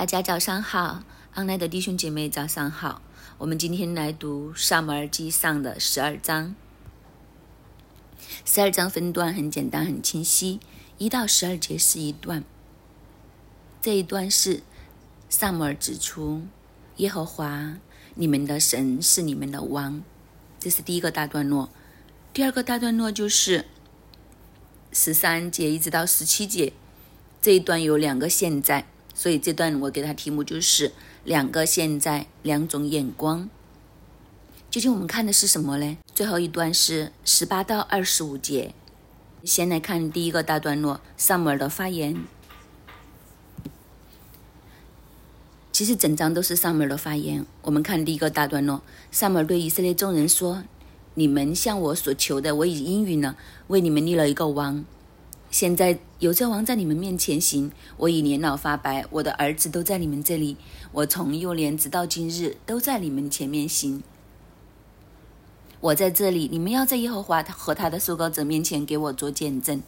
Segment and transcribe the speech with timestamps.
[0.00, 1.04] 大家早上好，
[1.34, 3.02] 安奈的弟兄姐妹早上好。
[3.36, 6.54] 我们今天来读《萨摩尔记上》的十二章。
[8.46, 10.58] 十二章分段很简单、很清晰，
[10.96, 12.42] 一到十二节是一段。
[13.82, 14.62] 这一段是
[15.28, 16.44] 萨摩尔指出
[16.96, 17.76] 耶和华
[18.14, 20.02] 你们的神是你们的王，
[20.58, 21.68] 这是第一个大段落。
[22.32, 23.66] 第二个大段落就是
[24.92, 26.72] 十三节一直到十七节，
[27.42, 28.86] 这一段有两个现在。
[29.14, 30.92] 所以这段我给他题目就是
[31.24, 33.48] 两个现在两种眼光。
[34.70, 35.98] 究竟我们看的是什么呢？
[36.14, 38.74] 最后一段是十八到二十五节。
[39.42, 42.16] 先来看第一个大段落，萨姆尔的发言。
[45.72, 47.44] 其实整章都是萨姆尔的发言。
[47.62, 50.62] 我们看第一个大段落，萨姆尔对以色列众人说
[51.14, 53.36] ：“你们向我所求的，我已应允了，
[53.68, 54.84] 为你们立了一个王。”
[55.50, 60.56] 现在有这王在你们面前行，我已年老发白，我的儿子都在你们这里。
[60.92, 64.02] 我从幼年直到今日都在你们前面行。
[65.80, 69.82] 我在这里，你们要在耶和华和他的受膏者面前给我做见证。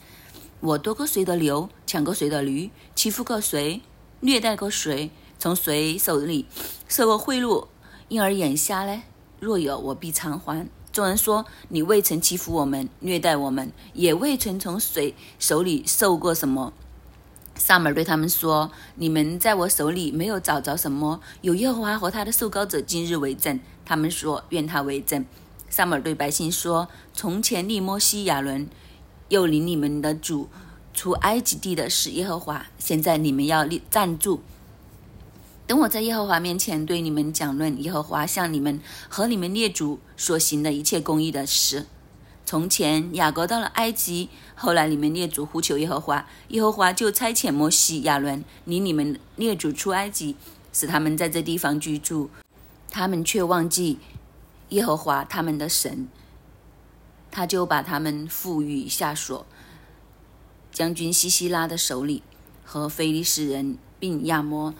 [0.58, 3.82] 我夺过谁的牛，抢过谁的驴，欺负过谁，
[4.20, 6.46] 虐待过谁，从谁手里
[6.88, 7.68] 受过贿赂，
[8.08, 9.02] 因而眼瞎呢？
[9.38, 10.66] 若有，我必偿还。
[10.92, 16.72] 众人说：“你未曾欺负我们，虐待我们，也未曾从谁手里受过什么。”
[17.56, 25.24] 萨姆对他们说：“你们在我手里没有找着什么，有耶和华和他的受膏者今日为证。”他们说：“愿他为证。”
[25.70, 28.68] 萨姆对百姓说：“从前立摩西、亚伦，
[29.28, 30.48] 又领你们的主
[30.92, 32.66] 出埃及地的是耶和华。
[32.78, 34.42] 现在你们要立站住。”
[35.72, 38.78] 等我在耶和华面前对你们讲论耶和华向你们
[39.08, 41.86] 和你们列祖所行的一切公义的事。
[42.44, 50.36] 从前雅各到了埃及，后来你们列祖呼求耶和华，耶和华就差遣摩西、亚伦领你们列祖出埃及，
[50.74, 52.28] 使他们在这地方居住。
[52.90, 53.98] 他们却忘记
[54.68, 56.06] 耶和华他们的神，
[57.30, 59.46] 他就把他们赋予下所
[60.70, 62.22] 将军西西拉的手里
[62.62, 64.74] 和非利士人并亚摩。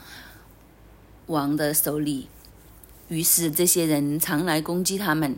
[1.33, 2.29] 王的手里，
[3.09, 5.37] 于是这些人常来攻击他们，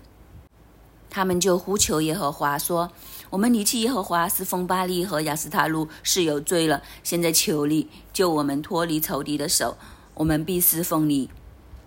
[1.09, 2.91] 他们就呼求耶和华说
[3.31, 6.83] ：“我们离弃耶和华，是奉巴利和亚斯塔路是有罪了。
[7.05, 9.77] 现在求你救我们脱离仇敌的手，
[10.15, 11.31] 我们必侍奉你。”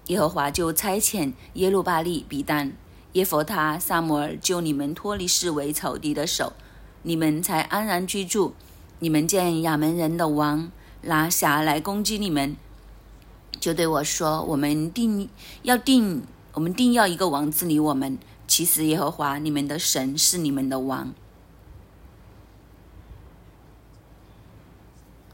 [0.07, 2.71] 耶和华就差遣耶路巴利、比丹、
[3.11, 6.53] 耶佛他、萨摩尔救你们脱离视为仇敌的手，
[7.03, 8.53] 你们才安然居住。
[8.99, 12.55] 你们见亚门人的王拿辖来攻击你们。
[13.67, 15.27] 就对我说：“我们定
[15.63, 16.23] 要定，
[16.53, 18.17] 我们定要一个王治理我们。
[18.47, 21.13] 其实耶和华你们的神是你们的王。”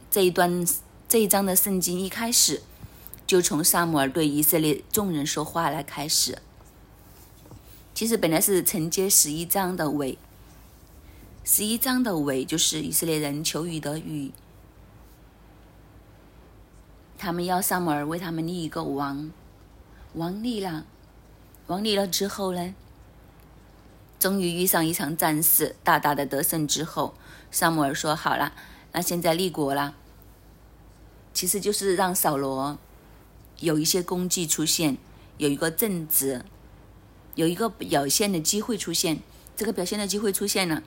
[0.09, 0.67] 这一段
[1.07, 2.63] 这一章的圣经一开始
[3.27, 6.39] 就从萨姆尔对以色列众人说话来开始。
[7.93, 10.17] 其实本来是承接十一章的尾，
[11.43, 14.31] 十一章的尾就是以色列人求雨的雨。
[17.23, 19.31] 他们要萨姆尔为他们立一个王，
[20.15, 20.85] 王立了，
[21.67, 22.75] 王立了之后呢，
[24.19, 27.13] 终于遇上一场战事，大大的得胜之后，
[27.49, 28.51] 萨姆尔说：“好了，
[28.91, 29.95] 那现在立国了。”
[31.33, 32.77] 其实就是让扫罗
[33.59, 34.97] 有一些功绩出现，
[35.37, 36.43] 有一个正直，
[37.35, 39.21] 有一个表现的机会出现。
[39.55, 40.83] 这个表现的机会出现了，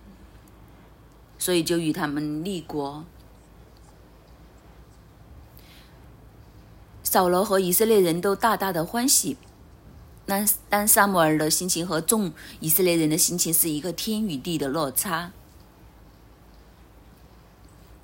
[1.38, 3.06] 所以就与他们立国。
[7.08, 9.36] 扫罗和以色列人都大大的欢喜，
[10.26, 15.30] 但但萨姆尔的心情和众以色列人的心情是一个天与地的落差。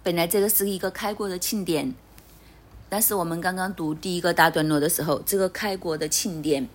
[0.05, 1.93] 本来这个是一个开国的庆典，
[2.89, 6.69] 但是我们刚刚读第一个大段落的时候，这个开国的庆典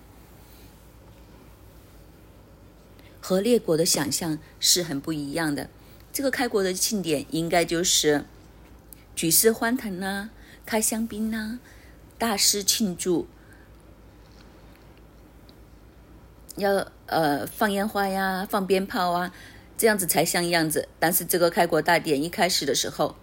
[3.22, 5.70] 和列国的想象是很不一样的。
[6.12, 8.26] 这个开国的庆典应该就是
[9.16, 10.28] 举世欢腾呐，
[10.66, 11.58] 开香槟呐。
[12.18, 13.28] 大师庆祝，
[16.56, 19.32] 要呃放烟花呀，放鞭炮啊，
[19.76, 20.88] 这样子才像样子。
[20.98, 23.14] 但是这个开国大典一开始的时候，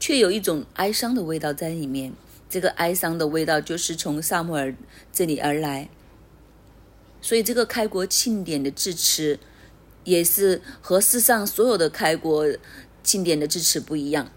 [0.00, 2.12] 却有一种哀伤的味道在里面。
[2.50, 4.74] 这个哀伤的味道就是从萨姆尔
[5.12, 5.88] 这里而来。
[7.20, 9.38] 所以这个开国庆典的致辞，
[10.04, 12.46] 也是和世上所有的开国
[13.02, 14.30] 庆典的致辞不一样。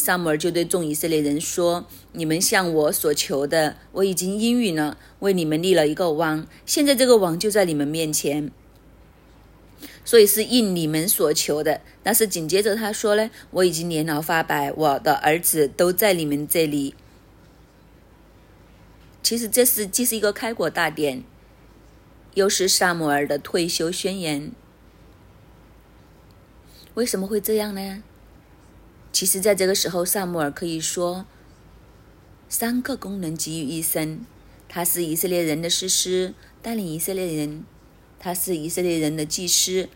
[0.00, 6.46] 萨姆尔就对众以色列人说：“你们向我所求的，我已经应允了，为你们立了一个王。
[6.64, 8.50] 现在这个王就在你们面前。
[10.04, 11.82] 所以是应你们所求的。
[12.02, 16.94] 但是紧接着他说呢，我已经年老发白，我的儿子都在你们这里。
[19.22, 21.22] 其实这是既是一个开国大典，
[22.34, 24.50] 又是萨摩尔的退休宣言。
[26.94, 28.02] 为什么会这样呢？
[29.12, 31.26] 其实，在这个时候，萨摩尔可以说
[32.48, 34.24] 三个功能集于一身：
[34.68, 37.64] 他是以色列人的士师，带领以色列人；
[38.18, 39.88] 他是以色列人的祭师，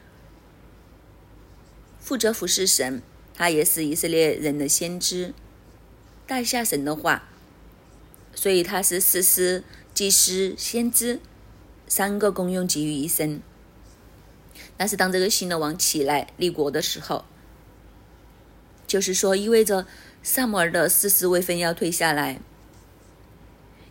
[2.01, 3.01] 负责服侍神；
[3.35, 5.33] 他也是以色列人的先知，
[6.27, 7.29] 带下神的话。
[8.35, 9.63] 所以他是士师、
[9.95, 11.21] 祭司、先知
[11.87, 13.41] 三个功用集于一身。
[14.77, 17.25] 但是，当这个新的王起来立国的时候，
[18.95, 19.89] 就是说，意味着
[20.23, 22.41] 萨摩尔的四世位分要退下来，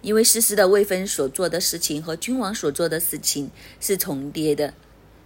[0.02, 3.52] 因为士师的位分所做的事情和君王所做的事情
[3.82, 4.74] 是重叠的。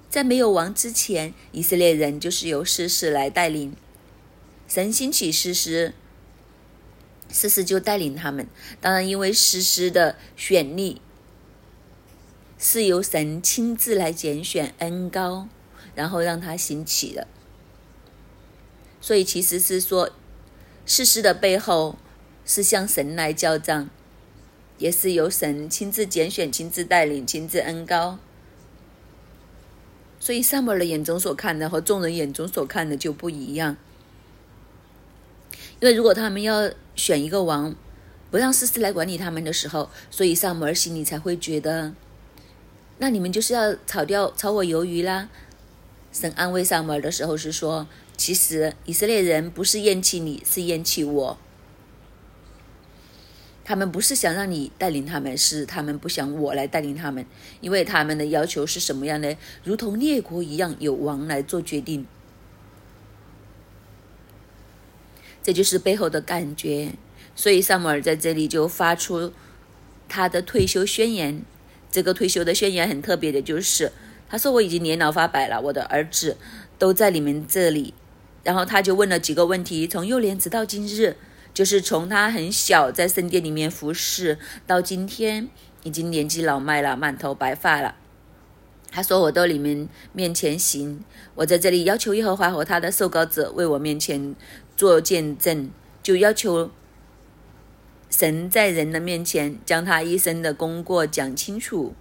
[0.10, 3.76] 在没有王之前，以色列人就是由士师来带领，
[4.68, 5.94] 神兴起士师，
[7.32, 8.48] 士师就带领他们。
[8.82, 11.00] 当然，因为士师的选立
[12.58, 15.48] 是由神亲自来拣选恩高，
[15.94, 17.28] 然后让他兴起的。
[19.00, 20.10] 所以其实是说，
[20.86, 21.98] 事实的背后
[22.46, 23.90] 是向神来交账，
[24.78, 28.20] 也是由神亲自拣选、亲自带领、亲自恩高。
[30.20, 33.78] 所以萨摩尔的眼中所看的和众人眼中所看的就不一样。
[35.80, 37.76] 因为如果他们要选一个王，
[38.32, 41.94] 不让士师来管理他们的时候，所以萨摩尔心里才会觉得，
[42.98, 45.30] 那你们就是要炒掉、炒我鱿鱼啦。
[46.12, 47.88] 神安慰萨摩尔的时候是说。
[48.18, 51.38] 其实以色列人不是厌弃你，是厌弃我。
[53.64, 57.26] 他们不是想让你带领他们，是他们不想我来带领他们，
[57.62, 59.36] 因为他们的要求是什么样呢？
[59.64, 62.08] 如同列国一样，有王来做决定。
[65.44, 66.94] 这就是背后的感觉。
[67.36, 69.32] 所以萨姆尔在这里就发出
[70.10, 71.44] 他的退休宣言。
[71.92, 73.92] 这个退休的宣言很特别的，就是
[74.30, 76.38] 他说：“我已经年老发白了，我的儿子
[76.80, 77.94] 都在你们这里。”
[78.48, 81.18] 然后他就问了几个问题，从幼年直到今日，
[81.54, 85.50] 就是从他很小在圣殿里面服侍到今天，
[85.84, 87.96] 已经年纪老迈了，满头白发了。
[88.90, 91.04] 他说：“我到你们面前行，
[91.36, 94.34] 我在这里要求耶和华和他的受膏者为我面前
[94.78, 95.70] 做见证，
[96.02, 96.72] 就要求
[98.10, 101.94] 神在人的面前将他一生的功过讲清楚。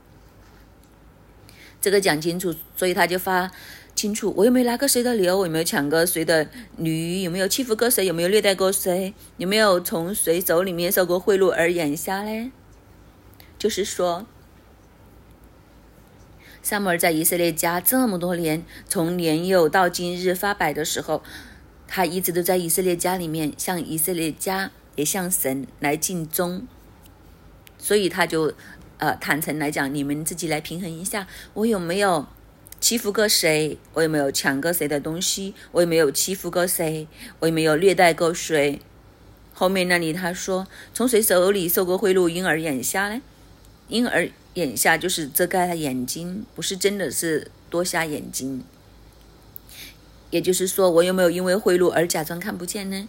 [1.80, 3.50] 这个讲清楚，所以他就发。”
[3.96, 5.38] 清楚，我有没有拿过谁的牛？
[5.38, 6.46] 我有没有抢过谁的
[6.76, 7.22] 驴？
[7.22, 8.04] 有没有欺负过谁？
[8.04, 9.14] 有没有虐待过谁？
[9.38, 12.52] 有没有从谁手里面收过贿赂而眼瞎呢？
[13.58, 14.26] 就是说，
[16.62, 21.22] 萨姆尔在以色列家这么多年，从年幼到今日发白的时候，
[21.88, 26.66] 他一直都在以色列家里面，向以色列家也向神来尽忠，
[27.78, 28.52] 所以他就
[28.98, 32.26] 呃坦诚来讲，你们自己来平衡一下，我有没有？
[32.86, 33.76] 欺负过谁？
[33.94, 35.54] 我有没有抢过谁的东西？
[35.72, 37.08] 我有没有欺负过谁？
[37.40, 38.80] 我有没有虐待过谁？
[39.52, 43.20] 后面那里他说，从谁手里受过贿赂，因而眼瞎呢？
[43.88, 48.62] 因而眼瞎就是遮盖了眼睛，不是真的是多瞎眼睛。
[50.30, 53.08] 也就是说，我有没有因为贿赂而假装看不见呢？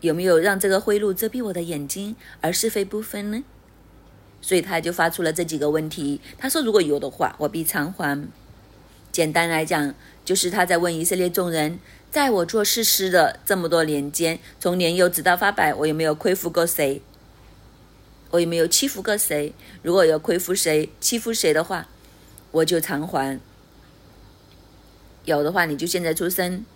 [0.00, 3.44] 有没有让这个贿赂遮蔽我的眼睛，而是非不分呢？
[4.40, 6.20] 所以他就发出了这几个问题。
[6.36, 8.28] 他说，如果有的话，我必偿还。
[9.14, 9.94] 简单来讲，
[10.24, 11.78] 就是他在问以色列众人，
[12.10, 17.00] 在我做事师的这么多年间，从年幼直到发白，我有没有亏负过谁？
[18.30, 19.54] 我有没有欺负过谁？
[19.82, 21.86] 如果有亏负谁、欺负谁的话，
[22.50, 23.38] 我就偿还。
[25.24, 26.66] 有的话，你就现在出生，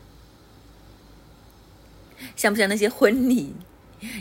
[2.37, 3.53] 像不像那些婚礼？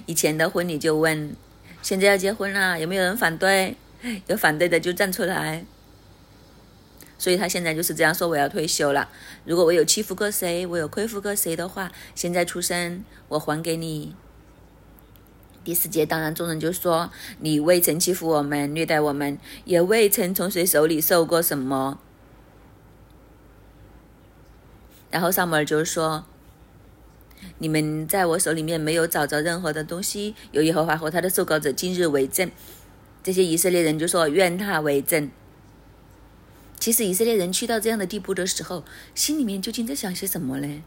[0.07, 1.35] 以前的婚礼就问，
[1.83, 3.77] 现在要结婚了，有没有人反对？
[4.25, 5.63] 有反对的就站出来。
[7.17, 9.09] 所以他现在就是这样说：“我要退休了。
[9.43, 14.15] 如果我有欺负过谁，我有亏负过谁的话，现在出生我还给你。”
[15.65, 21.99] 第四节，当然众人就说：“你未曾欺负我们，虐待我们，也未曾从谁手里受过什么。”
[25.11, 26.25] 然后萨摩尔就说
[27.57, 32.51] ：“你们在我手里面没有找着任何的东西，有耶和华和他的受膏者今日为证。”
[33.23, 35.31] 这些以色列人就说：“愿他为证。”
[36.79, 40.83] 其实以色列人去到这样的地步的时候，心里面究竟在想些什么呢？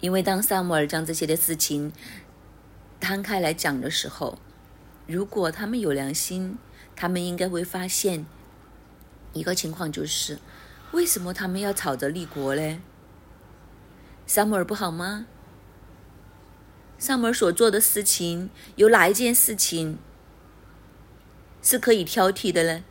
[0.00, 1.92] 因为当萨姆尔将这些的事情
[3.00, 4.38] 摊开来讲的时候，
[5.06, 6.56] 如果他们有良心，
[6.94, 8.26] 他们应该会发现
[9.32, 10.38] 一个情况，就是
[10.92, 12.80] 为什么他们要吵着立国呢？
[14.26, 15.26] 萨姆尔不好吗？
[16.98, 19.98] 萨姆尔所做的事情，有哪一件事情
[21.62, 22.84] 是可以挑剔的呢？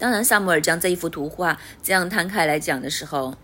[0.00, 3.36] 当然，萨姆尔将这一幅图画这样摊开来讲的时候，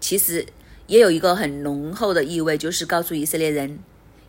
[0.00, 0.46] 其实
[0.86, 3.78] 也有一个很浓厚的意味，就是告诉以色列人：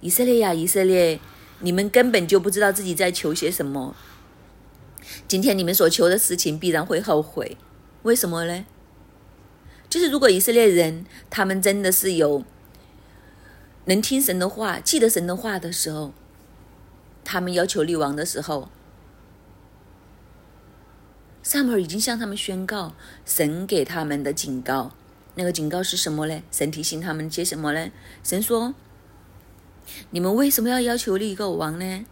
[0.02, 1.22] 以色列呀，以色列，
[1.62, 3.96] 你们根本就不知道自己在求些什么。
[5.26, 7.56] 今天你们所求的事情必然会后悔，
[8.02, 8.66] 为什么呢？
[9.90, 12.44] 就是如果以色列人他们真的是有
[13.86, 16.12] 能听神的话、记得神的话的时候，
[17.24, 18.68] 他们要求立王的时候，
[21.44, 22.94] 萨母尔已经向他们宣告
[23.26, 24.92] 神给他们的警告。
[25.36, 26.42] 那个警告是什么呢？
[26.52, 27.92] 神提醒他们些什么呢？
[28.24, 28.74] 神说
[30.12, 32.06] ：“你们为什么要要求立一个王呢？”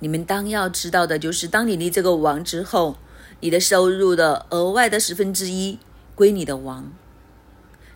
[0.00, 2.96] 你们当要知道的就是，当你立这个王之后，
[3.40, 5.78] 你的收入的额外的十分之一
[6.16, 6.92] 归你的王，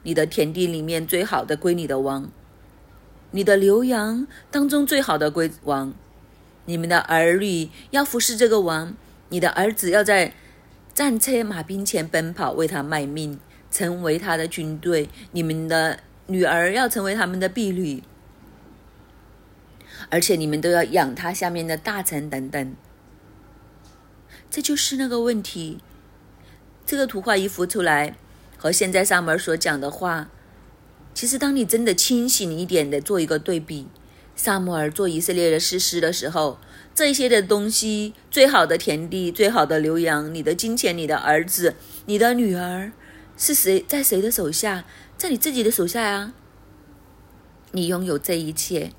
[0.04, 2.30] 你的田地里面最好的归你的王，
[3.32, 5.92] 你的牛羊当中最好的归王，
[6.66, 8.94] 你们的儿女要服侍这个王，
[9.36, 10.32] 你的儿子要在
[10.94, 13.38] 战车马兵前奔跑，为他卖命，
[13.70, 18.02] 成为他的军队，你们的女儿要成为他们的婢女。
[20.08, 22.74] 而且你们都要养他下面的大臣等等，
[24.48, 25.80] 这就是那个问题。
[26.86, 28.16] 这个图画一幅出来，
[28.56, 30.30] 和现在上面所讲的话，
[31.12, 33.86] 其实当你真的清醒一点的做一个对比，
[34.34, 36.58] 萨摩尔做以色列的士师的时候，
[36.96, 41.74] 这些的东西，最好的田地，最好的牛羊，你的金钱，你的儿子，
[42.06, 42.90] 你的女儿，
[43.36, 44.86] 是谁在谁的手下？
[45.18, 46.32] 在你自己的手下呀。
[47.72, 48.92] 你拥有这一切。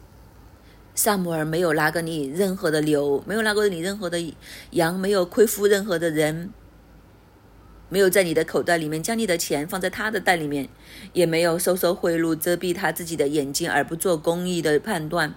[0.93, 4.31] 萨姆尔没有拿过你任何的牛，没有拿过你任何的
[4.69, 6.53] 羊，没有亏负任何的人，
[7.89, 10.69] 没有在你的口袋里面将你的钱放在他的袋里面，
[11.13, 15.33] 也没有收受贿赂遮蔽他自己的眼睛而不做公义的判断。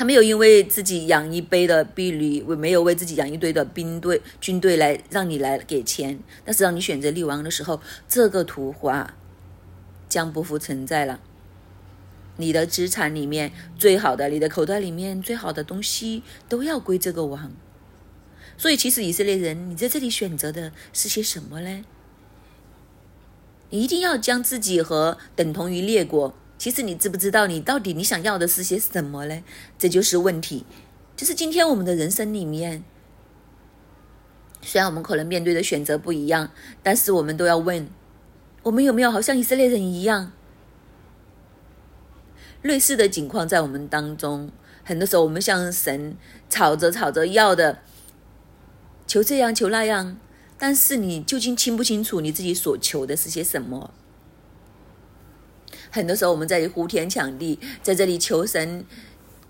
[0.00, 9.12] 他没有因为自己养一杯的婢女，没有为自己养一堆的兵队军队来让你来给钱，但是让你选择立王的时候，这个图画
[10.08, 11.20] 将不复存在了。
[12.38, 17.52] 你的资产里面最好的，你的口袋里面最好的东西都要归这个王。
[18.56, 21.84] 所以，其实以色列人，你在这里选择的是些什么呢？
[23.68, 26.34] 你一定要将自己和等同于列国。
[26.60, 29.42] 其实，你知不知道你到底你想要的是些什么呢？
[29.78, 30.66] 这就是问题。
[31.16, 32.84] 就是今天我们的人生里面，
[34.60, 36.50] 虽然我们可能面对的选择不一样，
[36.82, 37.88] 但是我们都要问：
[38.64, 40.32] 我们有没有好像以色列人一样？
[42.60, 44.52] 类似的情况在我们当中，
[44.84, 46.14] 很多时候我们向神
[46.50, 47.78] 吵着吵着要的，
[49.06, 50.18] 求这样求那样，
[50.58, 53.94] 但是你究竟清不清楚你自己所求的是些什么？
[55.90, 58.84] 很多时候我们在呼天抢地，在这里求神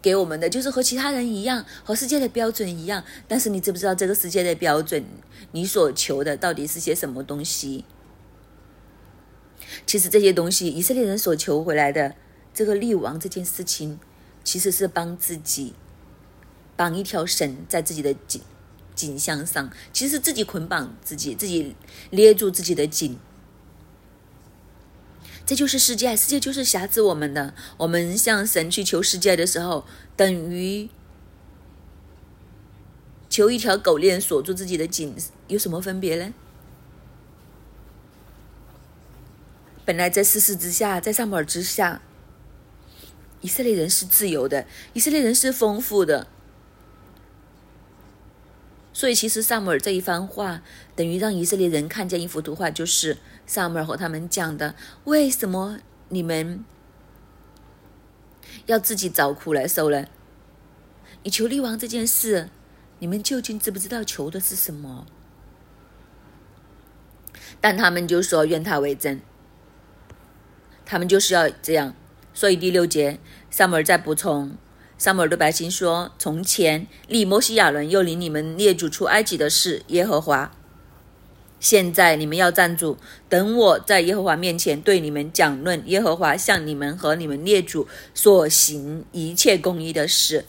[0.02, 3.04] 给我们的，就是和其他人一样，和世界的标准一样。
[3.28, 5.04] 但是你知不知道这个世界的标准，
[5.52, 7.84] 你所求的到底是些什么东西？
[9.86, 12.14] 其实这些东西，以色列人所求回来的。
[12.52, 14.00] 这个立王这件事情，
[14.42, 15.72] 其实是帮自己
[16.76, 18.42] 绑一条绳在自己的颈
[18.92, 21.76] 颈项上，其实自己捆绑自己，自己
[22.10, 23.16] 捏住自己的颈。
[25.50, 27.52] 这就是世界，世界就是辖制我们的。
[27.76, 30.88] 我们向神去求世界的时候，等于
[33.28, 35.12] 求一条狗链锁住自己的颈，
[35.48, 36.32] 有什么分别呢？
[39.84, 42.00] 本来在世事之下，在上摩尔之下。
[43.40, 46.28] 以色列人是自由的，以色列人是丰富的，
[48.92, 50.62] 所以其实萨姆尔这一番话，
[50.96, 55.78] 等于让以色列人看见一幅图画，就是萨姆尔和他们讲的：为什么
[56.08, 56.64] 你们
[58.66, 60.06] 要自己找苦来受呢？
[61.22, 62.48] 你求立王这件事，
[62.98, 65.06] 你们究竟知不知道求的是什么？
[67.60, 69.20] 但他们就说愿他为真，
[70.84, 71.94] 他们就是要这样。
[72.32, 73.18] 所以第六节，
[73.50, 74.56] 萨母尔在补充：
[75.00, 80.52] 萨母尔对百姓说：“从前立摩西亚伦又领你们列祖出埃及的事，耶和华。
[81.58, 90.44] 现在你们要站住，等我在耶和华面前对你们讲论耶和华向你们和你们列祖所行一切公义的事。”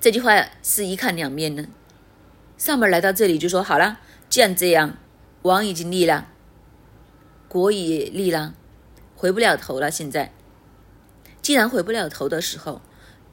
[0.00, 1.66] 这句话是一看两面的。
[2.56, 3.98] 萨母尔来到这里就说：“好了，
[4.28, 4.96] 既然这样，
[5.42, 6.28] 王已经立了，
[7.48, 8.54] 国也立了。”
[9.18, 9.90] 回不了头了。
[9.90, 10.32] 现在，
[11.50, 12.80] 既然回不了头的时候，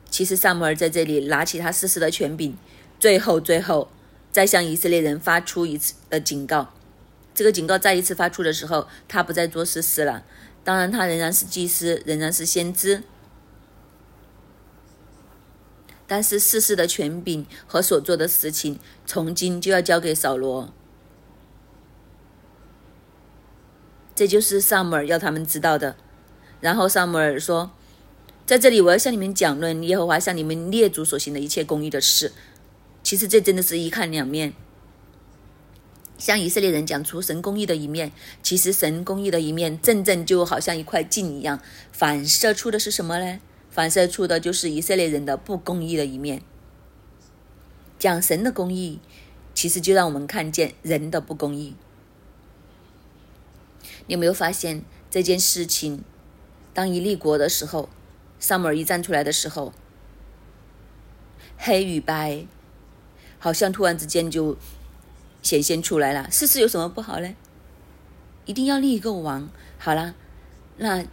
[0.10, 2.58] 其实萨姆尔在这里拿起他逝世的权柄，
[3.00, 3.92] 最后，最后
[4.32, 6.74] 再向以色列人发出一次的警告。
[7.36, 10.24] 这个警告再一次发出的时候，他不再做事事了。
[10.64, 13.04] 当然，他仍然是祭司，仍然是先知，
[16.08, 20.74] 但是世事的权柄和所做的事情，从今就要交给扫罗。
[24.16, 25.96] 这就是萨姆尔要他们知道的。
[26.60, 27.74] 然后萨姆尔说
[28.48, 32.32] ：“在这里，我要向你们讲论耶和华向你们列祖所行的一切公义的事。”
[33.04, 34.54] 其实这真的是一看两面。
[36.18, 41.60] 向以色列人讲出神公义的一面，其实神公义的一面正正就好像一块镜一样，
[41.92, 43.40] 反射出的是什么呢？
[43.70, 46.42] 反射出的就是以色列人的不公义的一面。
[48.00, 49.00] 讲神的公义，
[49.54, 51.76] 其实就让我们看见人的不公义。
[54.08, 56.02] 你有没有发现这件事情？
[56.74, 57.90] 当一立国的时候，
[58.40, 59.74] 萨母尔一站出来的时候，
[61.58, 62.46] 黑与白
[63.40, 64.58] 好像突然之间就
[65.42, 66.30] 显现出来了。
[66.32, 67.36] 事实有什么不好呢？
[68.46, 69.50] 一定要立一个王。
[69.78, 70.16] 好了，
[70.78, 71.06] 那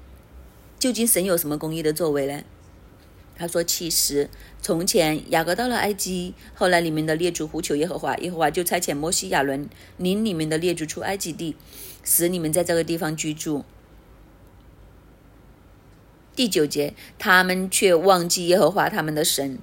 [0.78, 2.42] 究竟神有什么公益的作为呢？
[3.36, 4.30] 他说：“其实
[4.62, 11.56] 从前雅各到了埃及，后来你们的列祖呼求耶和华，耶和华就差遣摩西、亚伦领你们的列祖出埃及地。”
[12.06, 13.64] 使你们在这个地方居住。
[16.36, 19.58] 第九节，他们却忘记耶和华他们的神。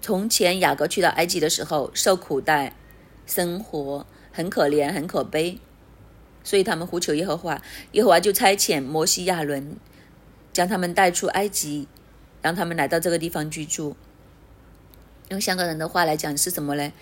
[0.00, 2.76] 从前雅各去到埃及的时候，受苦待，
[3.24, 5.58] 生活很可怜，很可悲，
[6.42, 9.76] 所以他们呼求耶和华，耶和华就差遣摩西、亚伦，
[10.52, 11.88] 将他们带出埃及，
[12.42, 13.96] 让他们来到这个地方居住。
[15.30, 16.92] 用香港人的话来讲，是什么呢？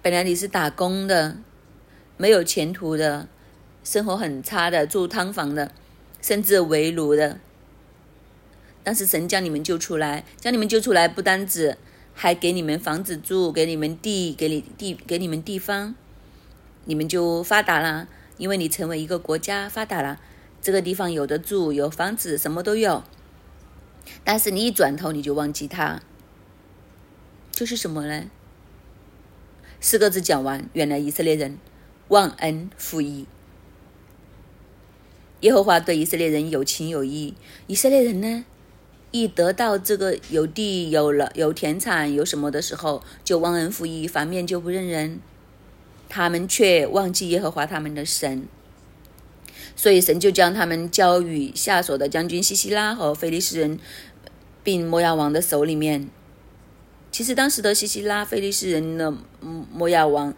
[0.00, 1.36] 本来你是打工的，
[2.16, 3.28] 没有前途的，
[3.82, 5.72] 生活很差的，住汤房的，
[6.20, 7.38] 甚至围炉的。
[8.84, 11.76] 但是神将你们救出来，将你们救出来，不单止
[12.14, 15.94] 还给你们房子住，给你们地，给你地，给你们地方，
[16.84, 20.20] 你们就发达了，因为你成为一个国家发达了，
[20.60, 23.04] 这个地方有的住，有房子，什么都有。
[24.24, 26.02] 但是你一转头，你就忘记他，
[27.52, 28.24] 就是什么呢？
[29.80, 31.58] 四个字讲完，原来以色列人
[32.12, 33.24] 忘恩负义。
[35.40, 37.32] 耶和华对以色列人有情有义，
[37.66, 38.44] 以色列人呢，
[39.12, 45.20] 一得到这个有地有了有田产有什么的时候，就忘恩负义，反面就不认人。
[46.10, 48.46] 他们却忘记耶和华他们的神，
[49.74, 53.78] 所以神就将他们交与下所的将军西西拉和菲利士人，
[54.62, 56.10] 并摩亚王的手里面。
[57.10, 60.34] 其实当时的西西拉、菲利士人的摩亚王，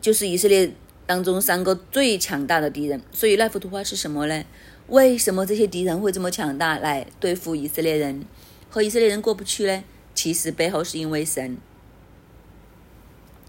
[0.00, 0.72] 就是以色列
[1.06, 3.00] 当中三个最强大的敌人。
[3.12, 4.44] 所以那幅图画是什么呢？
[4.88, 8.24] 为什么这些敌人会这么强大来对付以色列人，
[8.70, 9.84] 和以色列人过不去呢？
[10.14, 11.58] 其实背后是因为神。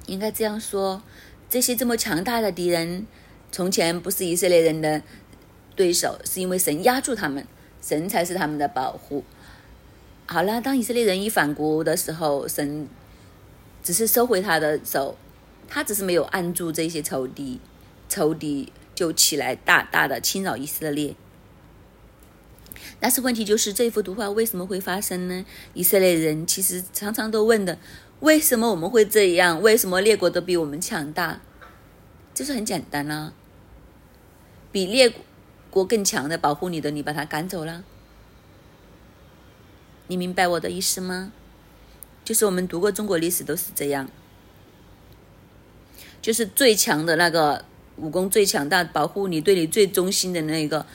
[0.05, 1.01] 应该这样说：
[1.49, 3.07] 这些这么强大的敌人，
[3.51, 5.01] 从前不是以色列人的
[5.75, 7.47] 对手，是因为神压住他们，
[7.81, 9.23] 神才是他们的保护。
[10.25, 12.87] 好了，当以色列人一反国的时候，神
[13.81, 15.15] 只是收回他的手，
[15.69, 17.61] 他只是没有按住这些仇敌，
[18.09, 21.15] 仇敌就起来大大的侵扰以色列。
[22.99, 25.45] 但是问题就是，这幅图画为什么会发生呢？
[25.73, 27.77] 以色列人其实常常都问的：
[28.21, 29.61] 为什么我们会这样？
[29.61, 31.41] 为什么列国都比我们强大？
[32.33, 33.33] 就是很简单啦，
[34.71, 35.13] 比列
[35.69, 37.83] 国更强的保护你的，你把他赶走了。
[40.07, 41.31] 你明白我的意思吗？
[42.25, 44.09] 就是我们读过中国历史都是这样，
[46.29, 47.65] 就是最强的那个
[47.95, 50.85] 武功最强大、保护你、对你最忠心的那个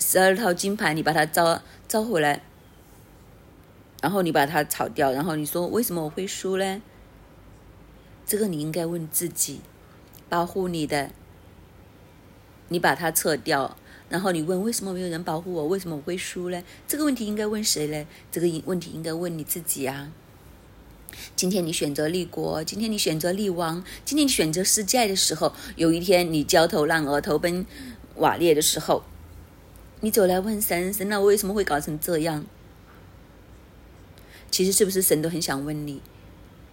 [0.00, 2.42] 十二套金牌，你把它招招回来，
[4.00, 6.82] 然后你把它炒掉，然后你说为什么我会输呢？
[8.26, 9.60] 这个你应该问自己，
[10.28, 11.12] 保护你的，
[12.66, 13.76] 你把它撤掉。
[14.08, 15.68] 然后你问为什么没有人保护我？
[15.68, 16.60] 为什么我会输呢？
[16.88, 18.04] 这个问题应该问谁呢？
[18.32, 20.10] 这个问题应该问你自己啊！
[21.34, 27.66] 今天你选择立国，今天你选择立王，今天你选择世界的时候，有一天你焦头烂额、头奔
[28.16, 29.04] 瓦裂的时候，
[30.00, 32.44] 你走来问神：神，那我为什么会搞成这样？
[34.50, 36.02] 其实是不是神都很想问你，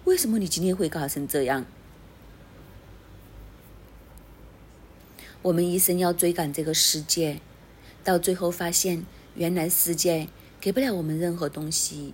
[0.04, 1.66] 为什么你今天会搞成这样？
[5.42, 7.40] 我们一生要追赶这个世界，
[8.04, 10.28] 到最后发现，原来世界
[10.60, 12.14] 给不了我们任何东西。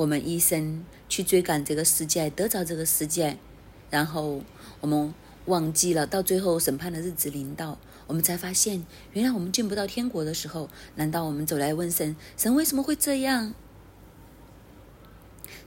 [0.00, 3.36] 我们一生去追赶这个世界，得着这个世界，
[3.90, 4.42] 然后
[4.80, 5.12] 我们
[5.44, 13.52] 忘记了，到最后审判的日子临到，我们才发现，原来我们进不到天国的时候，难道我们走来问神，神为什么会这样？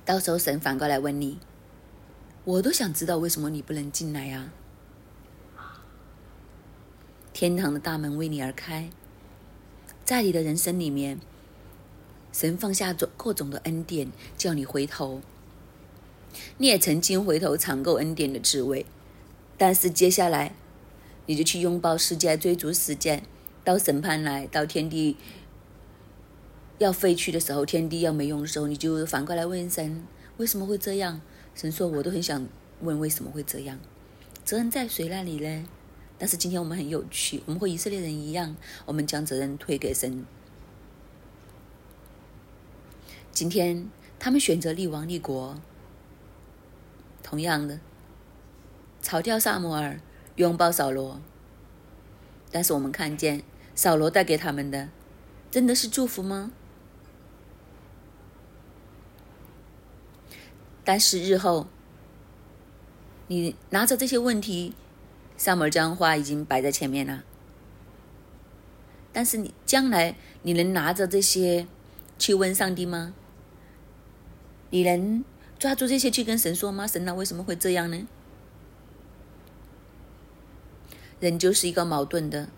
[0.04, 1.38] 到时候神反过来问你，
[2.43, 4.50] 我都想知道为什么你不能进来呀？
[7.34, 8.89] 天堂的大门为你而开，
[10.04, 11.19] 在你的人生里面，
[12.34, 15.22] 神放下种各种的恩典，叫你回头。
[16.58, 18.86] 你也曾经回头尝够恩典的滋味，
[19.58, 20.56] 但是接下来，
[21.28, 23.24] 你就去拥抱世界，追逐世界，
[23.63, 25.15] 到审判来，到天地
[26.80, 30.04] 要废去的时候，天地要没用的时候，你就反过来问神
[30.38, 31.22] 为什么会这样？
[31.56, 32.48] 神说：“我都很想
[32.82, 33.80] 问为什么会这样，
[34.43, 35.65] 责任在谁那里呢？”
[36.17, 38.56] 但是今天我们很有趣，我们和以色列人一样，
[38.88, 40.26] 我们将责任推给神。
[43.34, 45.60] 今天他们选择立王立国。
[47.24, 47.80] 同样的，
[49.02, 50.00] 炒掉萨摩尔，
[50.36, 51.19] 拥抱扫罗。
[52.52, 53.41] 但是我们看见
[53.74, 54.89] 扫罗带给他们的，
[55.50, 56.52] 真的是祝福吗？
[60.84, 61.67] 但是日后，
[63.28, 64.76] 你拿着这些问题，
[65.38, 67.24] 萨摩尔将话已经摆在前面了。
[69.12, 71.65] 但是你将来你能拿着这些
[72.19, 73.15] 去问上帝吗？
[74.73, 75.23] 你能？
[75.59, 76.88] 抓住这些去跟神说吗？
[76.88, 78.07] 神啊，为什么会这样呢？
[81.19, 82.49] 人就是一个矛盾的，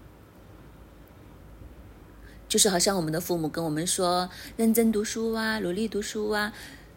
[2.47, 6.54] 就是好像我们的父母跟我们说认真读书啊，努力读书啊，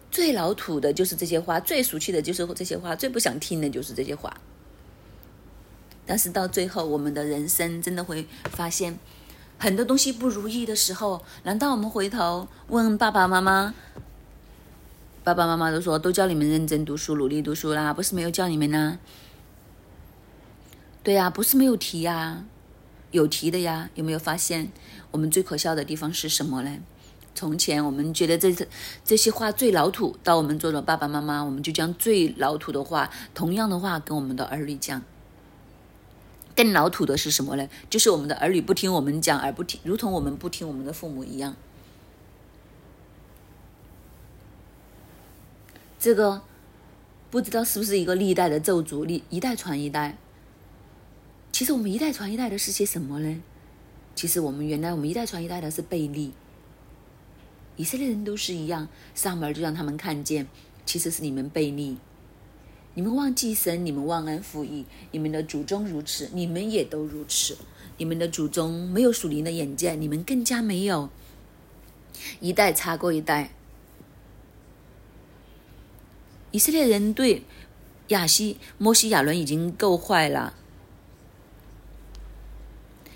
[0.09, 4.33] 最老土的就是这些话，最俗气的就是这些话，最不想听的就是这些话。
[6.05, 8.97] 但是到最后，我们的人生真的会发现
[9.57, 13.75] 很多东西不如意的时候，难道我们回头问爸爸妈妈？
[15.29, 18.97] 爸爸妈妈都说，都叫你们认真读书、努力读书啦，不是没有叫你们呢。
[21.03, 22.45] 对呀，不是没有提呀，
[23.11, 23.91] 有提的呀。
[23.93, 24.71] 有没有发现，
[25.11, 26.79] 我们最可笑的地方是什么呢？
[27.35, 28.51] 从前我们觉得这
[29.05, 34.99] 这些话最老土，到我们做了爸爸妈妈，我们就将最老土的话、同样的话跟我们的儿女讲。
[36.55, 37.69] 更老土的是什么呢？
[37.87, 41.55] 就是我们的儿女不听我们讲，而不听，如同我们不听我们的父母一样。
[45.99, 46.41] 这个
[47.29, 50.17] 不知道是不是一个历代的咒诅，历一代传一代。
[51.51, 53.41] 其实我们一代传一代的是些什么呢？
[54.15, 56.31] 其实我们原来我们一代传一代的是背利。
[57.75, 60.47] 以色列人都是一样，上门就让他们看见，
[60.85, 61.97] 其实是你们背逆，
[62.93, 67.57] 你们忘记神，你们忘恩负义，你们的祖宗如此，你们也都如此。
[67.97, 71.09] 你们的祖宗没有属灵的眼界，你们更加没有。
[72.39, 73.51] 一代差过一代。
[76.51, 77.43] 以色列人对
[78.09, 80.53] 亚西、摩西、亚伦已经够坏了，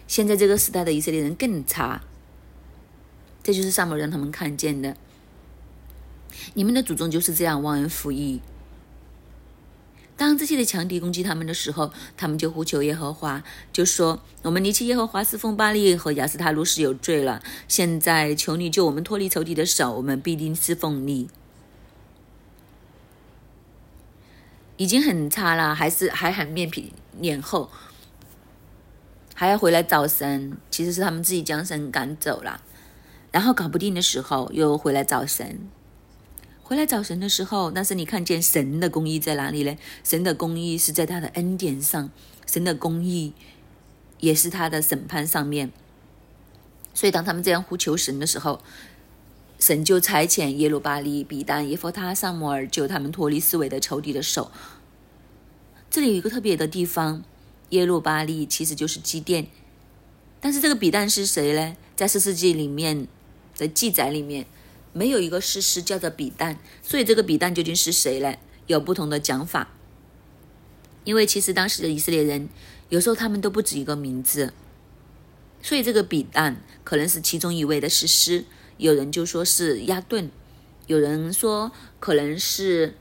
[0.07, 2.03] 现在这个时代的以色列人更差。
[3.41, 4.95] 这就是萨摩让他们看见的。
[6.53, 8.41] 你们的祖宗就是这样忘恩负义。
[10.15, 13.43] 当这些的强敌攻击他们的时候，他们就呼求耶和华，
[13.73, 17.43] 就说：“我们离弃耶和华侍奉巴利和亚斯塔路是有罪了。
[17.67, 21.29] 现在求你救我们脱离仇敌的手，我们必定侍奉你。”
[24.77, 27.69] 已经很差了，还是还很面皮脸厚，
[29.35, 30.57] 还要回来找神。
[30.71, 32.61] 其实是他们自己将神赶走了，
[33.31, 35.69] 然后搞不定的时候又回来找神。
[36.63, 39.77] 回来找神的时候，但是你看见神的公义在哪里呢？
[40.03, 42.09] 神的公义是在他的恩典上，
[42.47, 43.33] 神的公义
[44.19, 45.71] 也是他的审判上面。
[46.93, 48.61] 所以当他们这样呼求神的时候，
[49.63, 54.51] 神就差遣耶路巴利、比丹、耶弗他、萨摩尔救他们脱离四维的仇敌的手。
[55.89, 57.23] 这里有一个特别的地方，
[57.69, 59.47] 耶路巴利其实就是基甸，
[60.41, 61.77] 但是这个比丹是谁呢？
[61.95, 63.07] 在四世纪里面
[63.57, 64.45] 的记载里面，
[64.91, 68.35] 没有一个事实叫做比丹，所以这个比丹究竟是谁呢？
[68.67, 69.69] 有不同的讲法。
[71.05, 72.49] 因为其实当时的以色列人
[72.89, 74.51] 有时候他们都不止一个名字，
[75.61, 78.43] 所以这个比丹可能是其中一位的史诗。
[78.83, 80.29] 有人就说是亚顿，
[80.87, 82.95] 有人说可能是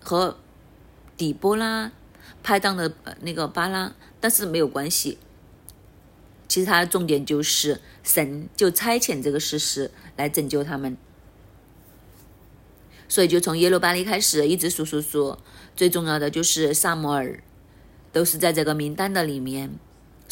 [0.00, 0.38] 和
[1.14, 1.92] 底波拉
[2.42, 2.90] 拍档的
[3.20, 5.18] 那个巴拉，但是没有关系。
[6.48, 10.96] 其实它的重点就是神就差遣这个事实来拯救他们，
[13.06, 15.36] 所以就从耶路巴利开始一直数数数，
[15.76, 17.42] 最重要的就是萨摩尔，
[18.10, 19.78] 都是在这个名单的里面。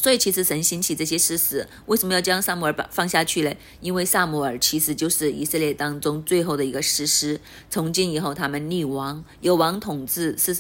[0.03, 3.55] 所以，其实神兴起这些事实，为什么要将萨姆尔把放下去呢？
[3.81, 7.41] 因为萨姆尔其实就是以色列当中最后的一个事实。
[7.71, 10.57] 从今以后，他们立王，有王统治，是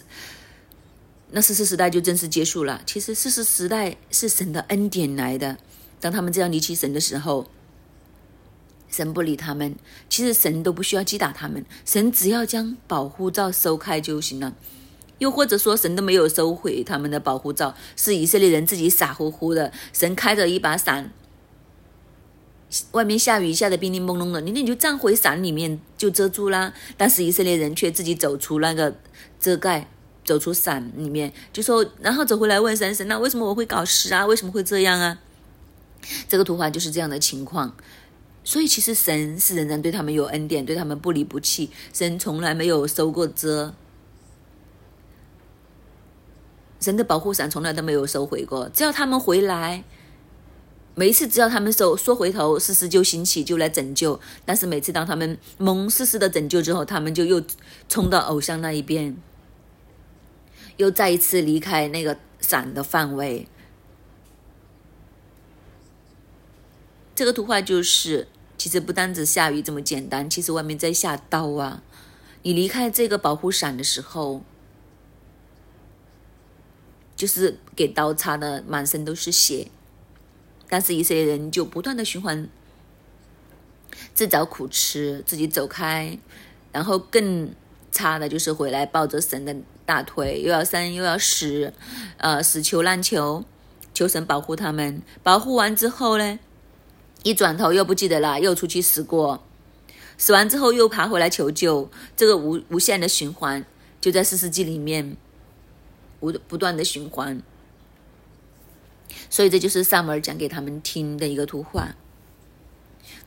[1.32, 2.82] 那四世时代就正式结束了。
[2.86, 5.58] 其实四世时代是神的恩典来的。
[5.98, 7.50] 当他们这样离弃神的时候，
[8.88, 9.74] 神不理他们。
[10.08, 14.54] 其实神都不需要击打他们，神只要将保护罩收开就行了。
[15.22, 19.72] 又或者说，神都没有收回他们的保护罩，是以色列人自己傻乎乎的。
[19.92, 21.12] 神开着一把伞，
[22.90, 26.74] 外面下雨下的冰冰蒙蒙的，你你就站回伞里面就遮住啦。
[26.96, 28.96] 但是以色列人却自己走出那个
[29.38, 29.88] 遮盖。
[30.24, 34.24] 走出伞里面，就说，然后走回来问神神，那为什么我会搞湿啊？
[34.24, 35.18] 为什么会这样啊？
[36.28, 37.74] 这个图画就是这样的情况。
[38.44, 41.70] 所以其实神是仍然对他们有恩典，对他们不离不弃。
[41.92, 43.74] 神从来没有收过遮，
[46.82, 48.68] 神的保护伞从来都没有收回过。
[48.68, 49.84] 只要他们回来，
[50.94, 54.20] 每一次只要他们收说回头，事事就兴起，就来拯救。
[54.44, 57.42] 但是每次当他们蒙事事的拯救之后，他们就又
[57.88, 59.16] 冲到偶像那一边。
[60.78, 63.46] 又再一次离开那个伞的范围。
[67.14, 71.82] 这个图画就是，其实不单只下雨这么简单，其实外面在下刀啊！
[72.42, 74.42] 你离开这个保护伞的时候，
[77.22, 79.68] 就是给刀插的满身都是血。
[80.68, 82.48] 但是一些人就不断的循环，
[84.12, 86.18] 自找苦吃，自己走开，
[86.72, 87.54] 然后更
[87.92, 89.54] 差的就是回来抱着神的。
[89.84, 91.72] 大腿又要生又要死，
[92.16, 93.44] 呃，死求烂求，
[93.94, 95.00] 求神保护他们。
[95.22, 96.40] 保护完之后呢，
[97.22, 99.44] 一转头又不记得了，又出去死过。
[100.16, 103.64] 死完之后又爬回来求救，这个无无限的循环
[104.00, 105.16] 就在四世纪里面
[106.22, 107.42] 不不断的循环。
[109.28, 111.96] 所以这就是萨摩尔讲给他们听的一个图画。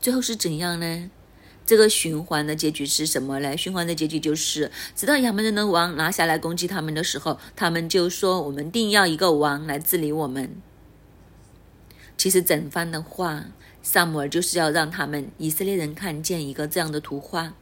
[0.00, 1.10] 最后是怎样呢？
[1.66, 3.56] 这个循环的结局是什么呢？
[3.56, 10.62] 循环的结局就是，直到亚门人的王拿下来攻击他们的时候，他们就说：“我们定要一个王来治理我们。”
[12.16, 13.46] 其实整番的话，
[13.82, 17.54] 萨姆尔就是要让他们以色列人看见一个这样的图画。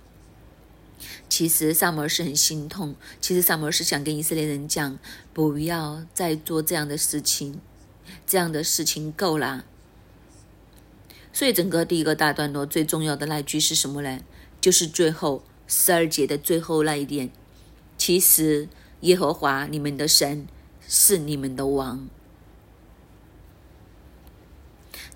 [1.28, 4.98] 其实萨摩尔是很心痛，其实萨摩尔是想跟以色列人讲：
[5.33, 7.61] 不要再做这样的事情，
[8.26, 9.64] 这样的事情够了。
[11.33, 14.20] 所以，整个第一个大段落最重要的那句是什么呢？
[14.61, 17.30] 就是最后十二节的最后那一点。
[17.98, 18.68] 其实，
[19.00, 20.46] 耶和华你们的神
[20.87, 22.09] 是你们的王。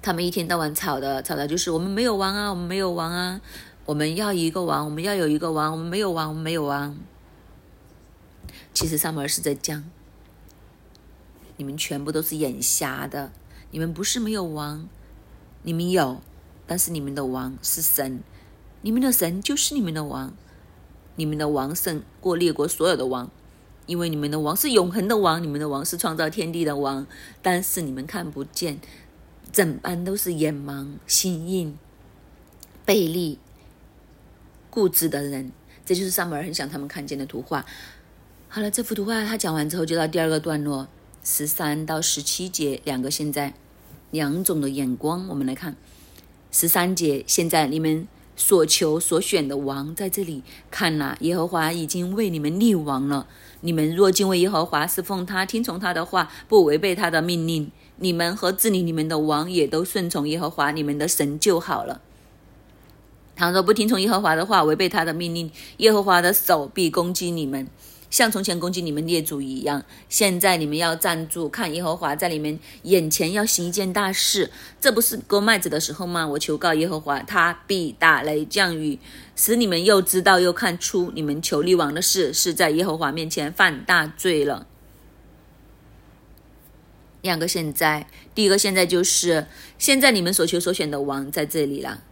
[0.00, 3.40] 他们一天到晚吵的，吵的就是我们没有王啊，我们没有王啊，
[3.88, 6.94] 我们要一个王，我们要有一个王，我们没有王，我们没有王。
[8.74, 9.82] 其实上面是在讲，
[11.56, 13.32] 你们全部都是眼瞎的，
[13.70, 14.86] 你们不是没有王。
[15.62, 16.20] 你们有，
[16.66, 18.22] 但是你们的王是神，
[18.82, 20.34] 你们的神就是你们的王，
[21.16, 23.30] 你们的王胜过列国所有的王，
[23.86, 27.06] 因为你们的王是永恒的王，你们的王是创造天地的王，
[27.40, 28.78] 但是你们看不见，
[29.50, 31.78] 整班都是眼盲、心硬、
[32.84, 33.38] 背利、
[34.70, 35.52] 固执的人，
[35.84, 37.64] 这就是上面很想他们看见的图画。
[38.48, 40.88] 好了，这幅图画他讲完之后，就到第二个段落，
[41.22, 43.54] 十三到十七节两个现在。
[44.10, 45.76] 两种的眼光，我们来看
[46.50, 47.22] 十三节。
[47.26, 53.26] 现在你们所求所选的王在这里，看呐，耶和华已经为你们立王了。
[53.60, 62.00] 你们若敬畏耶和华，侍奉他，听从他的话，不违背他的命令，你们和治理你们的王也都顺从耶和华你们的神就好了。
[63.38, 67.68] 倘若不听从耶和华的话，违背他的命令，耶和华的手必攻击你们。
[68.10, 74.50] 像从前攻击你们列祖一样，现在你们要站住，看耶和华在你们眼前要行一件大事。
[74.80, 76.26] 这不是割麦子的时候吗？
[76.26, 78.98] 我求告耶和华，他必打雷降雨，
[79.36, 84.66] 使你们又知道又看出，你们求立王的事是在耶和华面前犯大罪了。
[87.22, 89.46] 两个现在，第一个现在就是
[89.78, 92.02] 现在你们所求所选的王在这里了。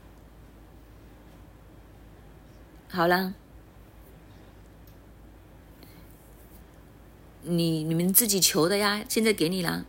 [2.97, 3.35] 好了。
[7.43, 9.85] 你你们自己求的呀，现在给你了，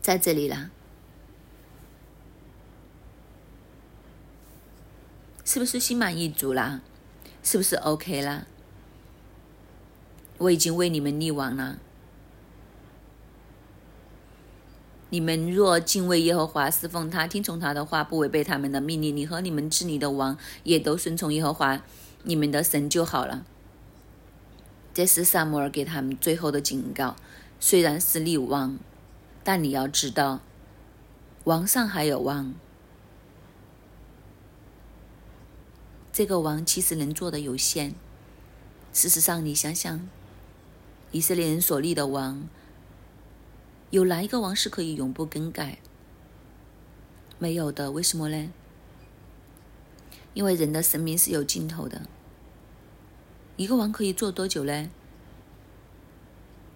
[0.00, 0.70] 在这里了，
[5.44, 6.80] 是不是心满意足啦？
[7.42, 8.46] 是不是 OK 啦？
[10.38, 11.80] 我已经为你们立王了。
[15.10, 21.82] 你们若敬畏耶和华，侍奉他，听从他的话，不违背他们的命令，你和你们治理的王也都顺从耶和华，
[22.24, 23.46] 你们的神就好了。
[24.92, 27.16] 这是萨摩尔给他们最后的警告。
[27.60, 28.78] 虽然是立王，
[29.42, 30.40] 但你要知道，
[31.44, 32.54] 王上还有王。
[36.12, 37.94] 这个王其实能做的有限。
[38.92, 40.08] 事实上，你想想，
[41.12, 42.48] 以色列人所立的王，
[43.90, 45.78] 有哪一个王是可以永不更改？
[47.38, 48.52] 没有的，为什么呢？
[50.34, 52.02] 因为人的生命是有尽头的。
[53.56, 54.90] 一个王可以做多久呢？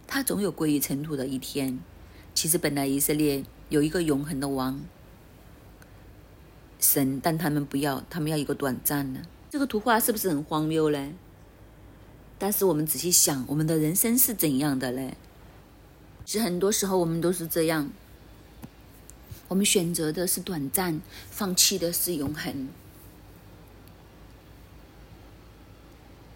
[0.06, 1.78] 他总有归于尘土的一天。
[2.34, 4.80] 其实本来以色列有一个永恒的王，
[6.80, 9.20] 神，但他们不要，他们要一个短暂的。
[9.50, 11.12] 这个图画是不是很荒谬呢？
[12.38, 15.12] 但是我们仔细想，我们的人生是怎样的呢？
[16.24, 17.90] 其实很多时候我们都是这样，
[19.48, 22.68] 我们选择的是短暂，放弃的是永恒。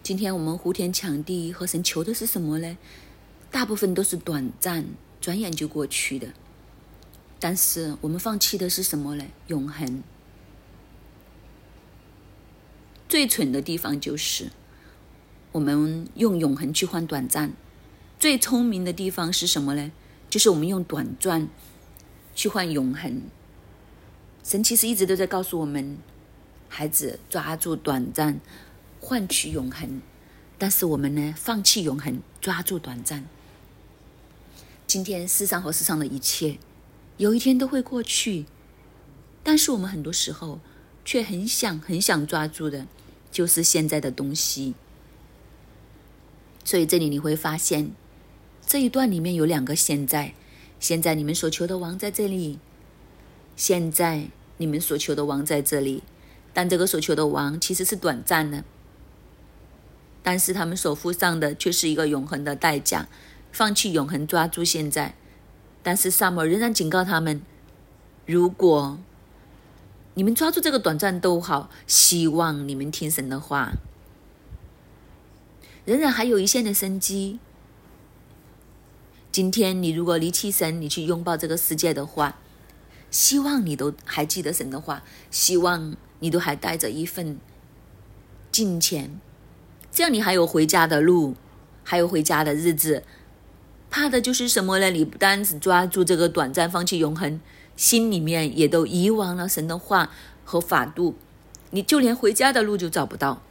[0.03, 2.77] 今天我们呼天抢地和神求的是什么呢？
[3.49, 4.85] 大部分都是短暂，
[5.19, 6.27] 转眼就过去的。
[7.39, 9.25] 但是我们放弃的是什么呢？
[9.47, 10.03] 永恒。
[13.09, 14.51] 最蠢的地方就是
[15.53, 17.53] 我们用永恒去换短暂。
[18.19, 19.91] 最聪明的地方是什么呢？
[20.27, 21.47] 就是我们用短暂
[22.33, 23.21] 去换永恒。
[24.43, 25.97] 神其实一直都在告诉我们，
[26.67, 28.39] 孩子抓住短暂，
[28.99, 30.01] 换取永恒。
[30.57, 33.23] 但是我们呢，放弃永恒，抓住短暂。
[34.87, 36.57] 今天世上和世上的一切，
[37.17, 38.45] 有一天都会过去，
[39.43, 40.59] 但是我们很多时候
[41.05, 42.87] 却很想、很想抓住的，
[43.31, 44.73] 就是现在的东西。
[46.63, 47.91] 所以这里你会发现，
[48.67, 50.33] 这一段里面有两个现在：
[50.77, 52.59] 现在你们所求的王在这里，
[53.55, 54.27] 现在
[54.57, 56.03] 你们所求的王在这里。
[56.53, 58.65] 但这个所求的王其实是短暂的，
[60.21, 63.07] 但是他们所付上的却是一个永恒的代价。
[63.53, 65.15] 放弃永恒，抓住现在。
[65.81, 67.41] 但是萨摩仍然警告他们：
[68.25, 68.99] 如果
[70.15, 73.71] 你们抓住这个短暂都好，希望你们听神的话。
[75.85, 77.39] 仍然还有一线的生机。
[79.37, 82.39] 今天你如果离弃神，你去拥抱这个世界的话，
[83.11, 87.37] 希望你都还记得神的话，希望你都还带着一份
[88.51, 89.21] 金钱，
[89.91, 91.35] 这样你还有回家的路，
[91.83, 93.03] 还有回家的日子。
[93.91, 94.89] 怕的就是什么呢？
[94.89, 97.39] 你不单只抓住这个短暂，放弃永恒，
[97.75, 100.09] 心里面也都遗忘了神的话
[100.43, 101.13] 和法度，
[101.69, 103.43] 你就连回家的路就找不到。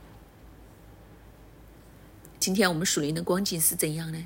[2.41, 4.25] 今天我们属灵的光景是怎样呢？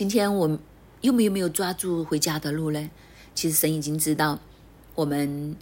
[0.00, 0.58] 今天我们
[1.02, 2.88] 又没有没有抓住回家的路呢？
[3.34, 4.38] 其实神已经知道
[4.94, 5.54] 我们。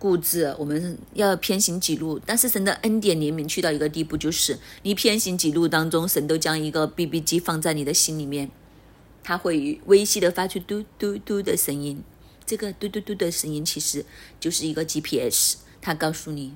[0.00, 8.50] 固执，我们要偏行几路，但是神的恩典怜悯去到一个地步，就是你偏行几路当中，神都将一个 B B 机放在你的心里面，
[9.22, 12.02] 它会微细的发出嘟嘟嘟的声音。
[12.44, 14.04] 这个嘟嘟嘟的声音其实
[14.40, 16.54] 就是一个 G P S，它告诉你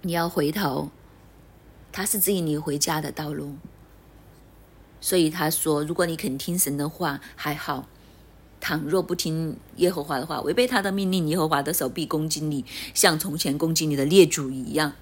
[0.00, 0.90] 你要回头，
[1.90, 3.56] 它是指引你回家的道路。
[5.02, 7.86] 所以他说，如果你肯听神的话，还好。
[8.58, 14.92] 倘若不听耶和华的话，违背他的命令，耶和华的手臂攻击你，像从前攻击你的列祖一样。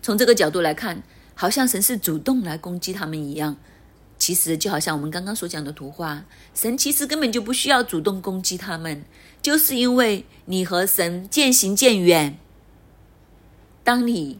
[0.00, 1.02] 从这个角度来看，
[1.34, 3.56] 好像神是主动来攻击他们一样。
[4.16, 9.02] 其实就好像我们刚刚所讲的图画，神其实根本就不需要主动攻击他们，
[9.42, 12.38] 就是因为你和神渐行渐远。
[13.82, 14.38] 当你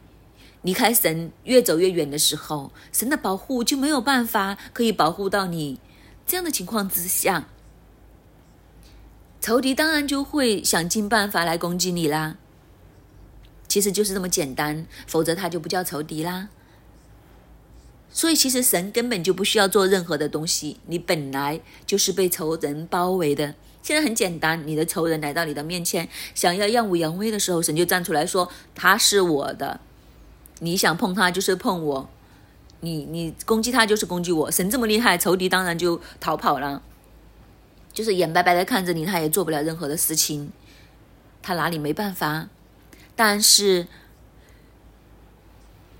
[0.62, 5.80] 离开神越走越远的时候，神的保护就没有办法可以保护到你。
[6.26, 7.48] 这样的情况之下，
[9.40, 12.36] 仇敌当然就会想尽办法来攻击你啦。
[13.66, 16.48] 其实就是这么简单，否则他就不叫仇敌啦。
[18.12, 23.54] 所以其实神根本就不需要做任何的东西，你本来就是被仇人包围的。
[23.82, 29.80] 现在很简单，你的仇人来到你的面前，想要耀武扬威的时候，神就站出来说他是我的，
[30.60, 32.08] 你想碰他就是碰我。
[32.82, 36.80] 你你攻击他就是攻击我，神这么厉害，仇敌当然就逃跑了，
[37.92, 40.50] 就是眼白白的看着你，他也做不了任何的事情，
[41.42, 42.48] 他哪里没办法？
[43.14, 43.86] 但是，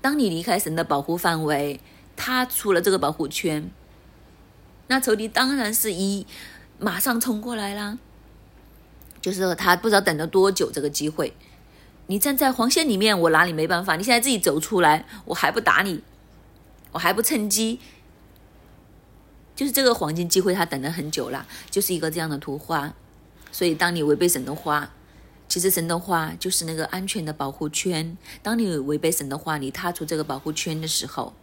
[0.01, 1.79] 当你离开神的保护范围，
[2.15, 3.69] 他出了这个保护圈，
[4.87, 6.25] 那仇敌当然是一
[6.79, 7.99] 马上冲过来啦，
[9.21, 11.35] 就是他不知道等了多久这个机会，
[12.11, 13.95] 你站在黄线里面，我拿你没办法？
[13.95, 16.03] 你现在自己走出来，我还不打你？
[16.91, 17.79] 我还不趁机，
[19.55, 22.93] 就是这个黄金机会，他等了很久了，就是一个这样的图画。
[23.49, 24.91] 所以，当你违背神的话，
[25.47, 28.17] 其实神的话就是那个安全的保护圈。
[28.43, 31.33] 当你违背神的话，你踏出这个保护圈的时候，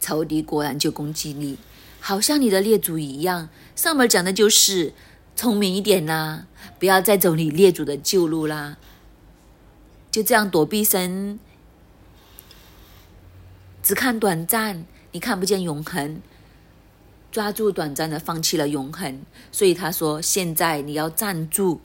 [0.00, 1.58] 仇敌果然就攻击你，
[2.00, 3.48] 好像你的列祖一样。
[3.76, 4.92] 上面讲的就是
[5.36, 6.48] 聪明一点啦，
[6.80, 8.78] 不要再走你列祖的旧路啦，
[10.14, 11.40] 就这样躲避神。
[13.82, 16.22] 只看短暂，你看不见永恒，
[17.32, 19.22] 抓住短暂的，放弃了永恒。
[19.50, 21.80] 所以他说：现在你要站住，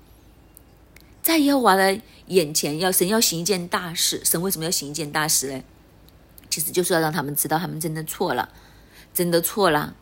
[1.24, 4.24] 在耶和华的眼前，要神要行一件大事。
[4.24, 5.64] 神为什么要行一件大事呢？
[6.52, 8.50] 其实就是要让他们知道，他们真的错了，
[9.12, 9.96] 真的错了。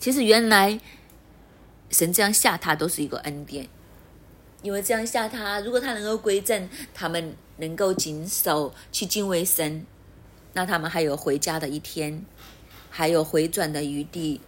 [0.00, 0.80] 其实原来
[1.90, 3.68] 神这样吓他都是一个恩典，
[4.66, 9.86] 因为这样吓他，如果他能够归正，他们能够谨守去敬畏神，
[10.54, 12.26] 那他们还有回家的一天，
[12.90, 14.40] 还有回转的余地。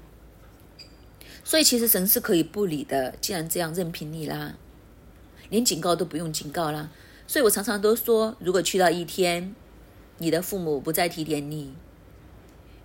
[1.45, 4.57] 所以其实神是可以不理的，既然这样任凭你啦，
[5.51, 6.91] 连警告都不用警告啦。
[7.29, 9.55] 所以我常常都说，如果去到一天，
[10.16, 11.73] 你的父母不再提点你，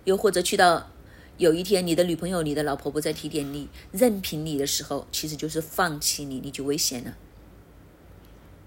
[0.04, 0.88] 又或者去到
[1.36, 7.16] 有一天你的女朋友、你的老婆不再提点你、任凭你的时候，其实就是放弃你，你就危险了，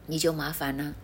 [0.07, 0.95] 你就麻烦了。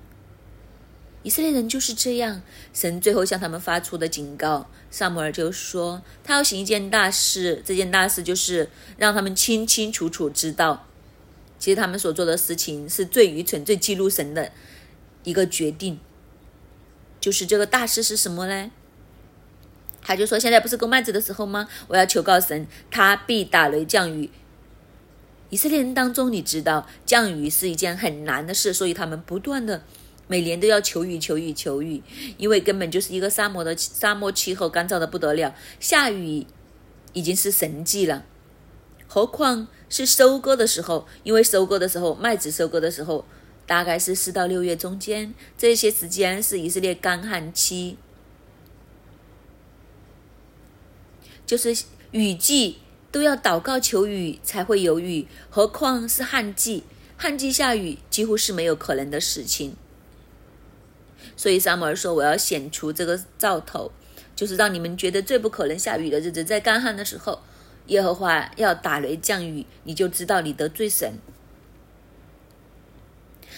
[1.21, 2.41] 以色列人就是这样，
[2.73, 10.85] 神最后向他们发出的警告，萨姆尔就说他要行一件大事，这件大事就是让他们清清楚楚知道。
[11.57, 14.51] 其实他们所做的事情是最愚蠢、最激怒神的
[15.23, 15.97] 一个决定，
[17.21, 18.69] 就是这个大事是什么呢？
[20.01, 21.69] 他就说：“现在不是割麦子的时候吗？
[21.87, 24.29] 我要求告神，他必打雷降雨。
[25.53, 29.83] 以色列人当中，你知道降雨是一件很难的事，所以他们不断的
[30.27, 32.01] 每年都要求雨、求雨、求雨，
[32.39, 36.47] 因为根本就是一个沙漠的沙漠气候，干燥的不得了，下雨
[37.13, 38.25] 已经是神迹了，
[39.07, 43.23] 何况……”是收割的时候，因为收割的时候，麦子收割的时候，
[43.67, 47.97] 大概是四到六月中间，这些时间是以色列干旱期，
[51.45, 52.77] 就是雨季
[53.13, 56.83] 都要祷告求雨才会有雨，何况是旱季，
[57.15, 59.75] 旱季下雨几乎是没有可能的事情。
[61.37, 63.91] 所以萨摩尔说：“我要显出这个兆头，
[64.35, 67.39] 就是让你们觉得最不可能下雨的日子，在干旱的时候。”
[67.87, 71.19] 耶和华要打雷降雨，你就知道你得罪神。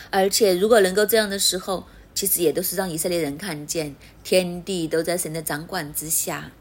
[0.10, 6.52] 而且，如果能够这样的时候，其实也都是让以色列人看见天地都在神的掌管之下。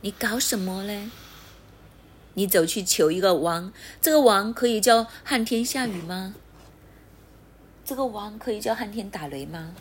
[0.00, 1.10] 你搞什么呢？
[2.38, 6.36] 你走去求一个王，这个王可以叫旱天下雨吗？
[7.84, 9.74] 这个王可以叫旱天打雷吗？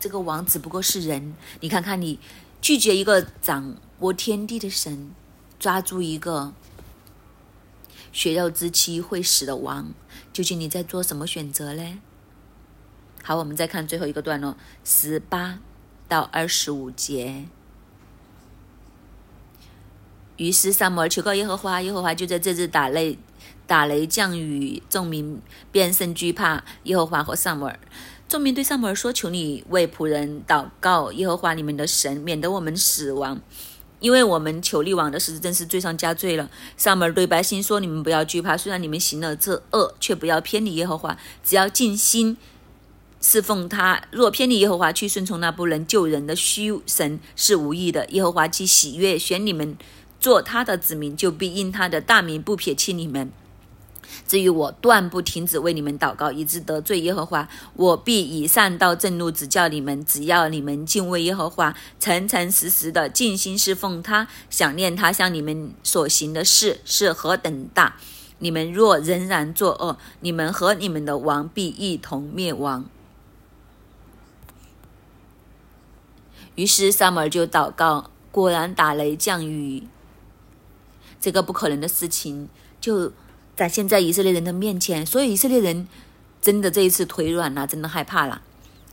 [0.00, 1.36] 这个王只不过是人。
[1.60, 2.18] 你看看，你
[2.60, 5.12] 拒绝一个掌握天地的神。
[5.60, 6.52] 抓住一个
[8.12, 9.94] 血肉之躯会死的王，
[10.32, 12.00] 究竟你在做什么选择呢？
[13.22, 15.60] 好，我们再看最后一个段落，十八
[16.08, 17.44] 到二十五节。
[20.36, 23.18] 于是萨摩尔求告耶和华，耶和华就在这日打雷，
[23.66, 27.78] 打雷降雨，众民便甚惧怕耶和华和萨摩尔。
[28.28, 33.40] 众民对萨摩尔说：“求你为仆人祷告耶和华你们的神，免得我们死亡。”
[34.00, 36.50] 因为我们求立王的事，真是罪上加罪了。
[36.76, 42.36] 萨摩尔对百姓说：“你们不要惧怕，虽然你们行了这恶，却不要偏离耶和华，只要尽心
[43.20, 44.02] 侍奉他。
[44.10, 48.04] 若偏离耶和华，去顺从那不能救人的虚神，是无益的。
[48.10, 49.76] 耶和华既喜悦选你们
[50.24, 53.30] 做他的子民，就必因他的大名不撇弃你们。”
[54.26, 60.02] 至于我断不停止为你们祷告，以致得罪耶和华，我必以善道正路指教你们。
[60.06, 67.96] 只要你们敬畏耶和华，诚诚实实的尽心侍奉他，想念他向你们所行的事是何等大。
[68.38, 72.86] 你们若仍然作恶，你们和你们的王必一同灭亡。
[76.54, 79.86] 于是萨母尔就祷告，果然打雷降雨，
[81.24, 82.48] 这个不可能的事情
[82.80, 83.12] 就。
[83.56, 85.86] 展现在以色列人的面前，所以以色列人
[86.42, 88.42] 真的这一次腿软了，真的害怕了，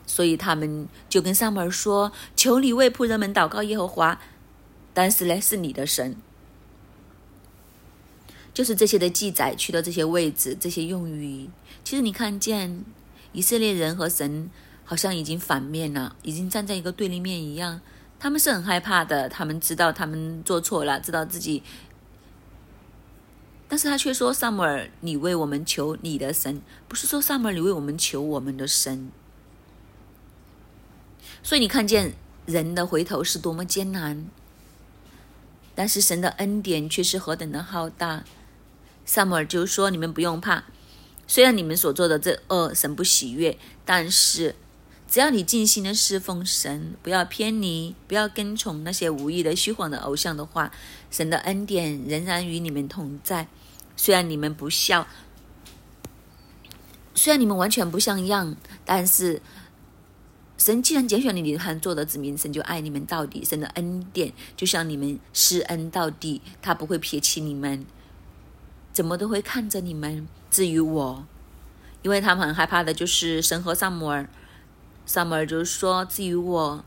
[0.05, 4.21] 所以他们就跟萨母尔说：“求你为仆人们祷告耶和华，
[4.93, 6.15] 但是呢，是你的神。”
[8.53, 11.49] 就是这些的记载，去到这些位置，这些用语，
[11.83, 12.85] 其实你看见
[13.31, 14.47] 以色列人和神
[14.85, 17.81] 好像已经反面了，已经站在一个对立面一样。
[18.19, 21.63] 他们是很害怕的，他们知道他们做错了，知道自己。
[23.71, 29.09] 但是他却说：“萨母尔，你为我们求你的神，不是说萨母尔，你为我们求我们的神。”
[31.41, 32.13] 所以你看见
[32.45, 34.25] 人的回头是多么艰难，
[35.73, 38.25] 但是神的恩典却是何等的浩大。
[39.05, 40.65] 萨母尔就说：“你们不用怕，
[41.25, 44.53] 虽然你们所做的这恶神不喜悦，但是
[45.07, 50.73] 只要你尽心的侍奉神，不要偏离，不要跟从那些无意的虚晃的偶像的话，
[51.09, 53.47] 神的恩典仍然与你们同在。”
[53.95, 55.07] 虽然你们不孝，
[57.13, 59.41] 虽然你们完全不像样，但是
[60.57, 63.43] 神既然拣选了你们做的子民，神就爱你们到底。
[63.43, 67.85] 神的恩典就像你们施恩到底，他不会撇弃你们，
[68.93, 70.27] 怎么都会看着你们。
[70.49, 71.25] 至于我，
[72.01, 74.27] 因为他们很害怕的就是神和萨姆尔。
[75.05, 76.85] 萨姆尔就是说，至于我，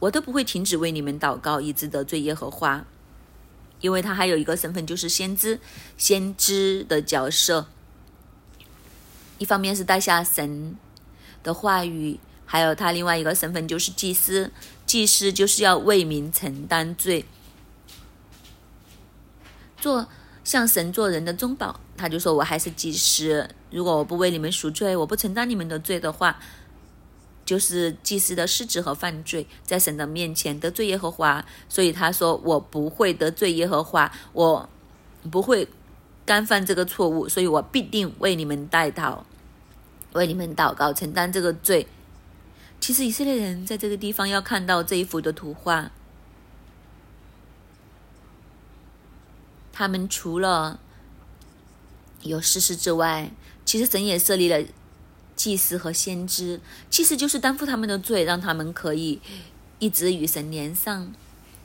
[0.00, 2.84] 我都不会停止为你们祷告，以致得罪耶和华。
[3.82, 5.60] 因为他还有一个身份，就是先知，
[5.98, 7.66] 先知的角色。
[9.36, 10.74] 一方面是带下神
[11.42, 12.18] 的话语。
[12.44, 14.52] 还有他另外一个身份就是祭司，
[14.84, 17.24] 祭司就是要为民承担罪，
[19.78, 20.06] 做
[20.44, 21.80] 像神做人的中保。
[21.96, 26.38] 他就说：“我还是祭司，如果我不为你们赎罪，我不承担你们的罪的话，
[27.52, 31.44] 就是祭司的失职和犯罪，在神的面前得罪耶和华。
[31.68, 34.66] 所以他说我不会得罪耶和华，我
[35.30, 35.68] 不会
[36.24, 39.18] 干犯这个错误，所以我必定为你们代祷，
[40.14, 41.86] 为你们祷告，承担这个罪。”
[42.80, 45.90] 其实以色列人在这个地方要看到这一幅的图画，
[49.74, 50.80] 他们除了
[52.22, 53.30] 有事实之外，
[53.66, 54.64] 其实神也设立了
[55.42, 59.20] 祭司和先知，其实就是担负他们的罪，让他们可以
[59.80, 61.12] 一直与神连上。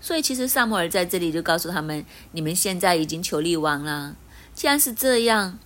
[0.01, 4.15] 所以，其实萨摩尔在这里就告诉他们：你们现在已经求立王了。
[4.55, 5.59] 既然是这样。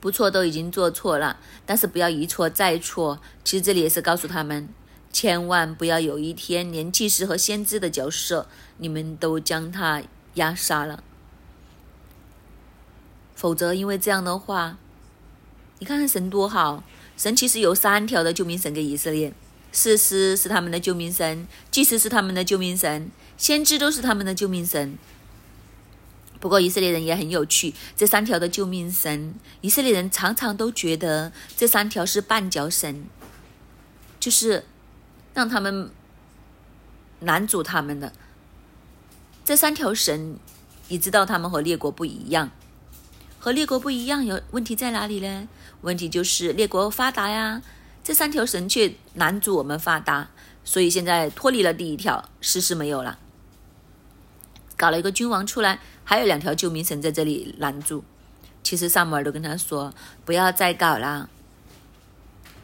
[0.00, 3.20] 不错，都已经做错了，但是不要一错再错。
[3.44, 4.70] 其实这里也是告诉他们，
[5.12, 8.46] 千万不要有一天连祭司和先知的角色，
[8.78, 10.02] 你们都将他
[10.34, 11.02] 压杀了。
[13.34, 14.78] 否则，因为这样的话，
[15.78, 16.82] 你看看神多好，
[17.16, 19.32] 神其实有三条的救命神给以色列，
[19.72, 24.96] 士师是他们的救命神，祭司是他们的救命神，先知都是他们的救命神。
[26.40, 33.06] 不过以色列人也很有趣，这三条的救命神，以色列人常常都觉得这三条是绊脚神，
[34.20, 34.64] 就是
[35.32, 35.90] 让他们
[37.20, 38.12] 拦阻他们的。
[39.44, 40.38] 这三条神，
[40.88, 42.50] 你知道他们和列国不一样，
[43.38, 45.48] 和列国不一样，有问题在哪里呢？
[45.84, 47.62] 问题就是列国发达呀，
[48.02, 50.30] 这三条神却拦阻我们发达，
[50.64, 53.18] 所以现在脱离了第一条，事事没有了，
[54.76, 55.78] 搞了一个君王出来。
[56.06, 58.04] 还有两条救命绳在这里拦住。
[58.62, 59.94] 其实萨姆尔都跟他说
[60.26, 61.30] ：“不要再搞了。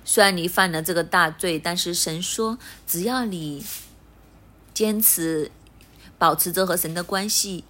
[0.05, 3.65] 虽然你犯了这个大罪，但是神说，只要你
[4.75, 5.51] 坚持
[6.19, 7.65] 保持着和神的关系，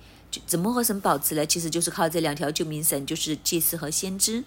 [0.44, 1.46] 怎么和神保持呢？
[1.46, 4.42] 其实就是靠这两条救命绳，就是祭司和先知。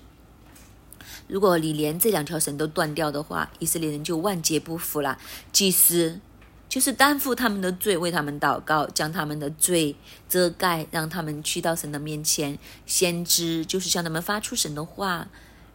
[1.33, 5.17] 如果你连这两条绳都断掉的话，以色列人就万劫不复了。
[5.51, 6.19] 祭司。”
[6.69, 9.95] 就是担负他们的罪，为他们祷告，将他们的罪
[10.27, 12.57] 遮盖，让他们去到神的面前。
[12.85, 15.27] 先知就是向他们发出神的话，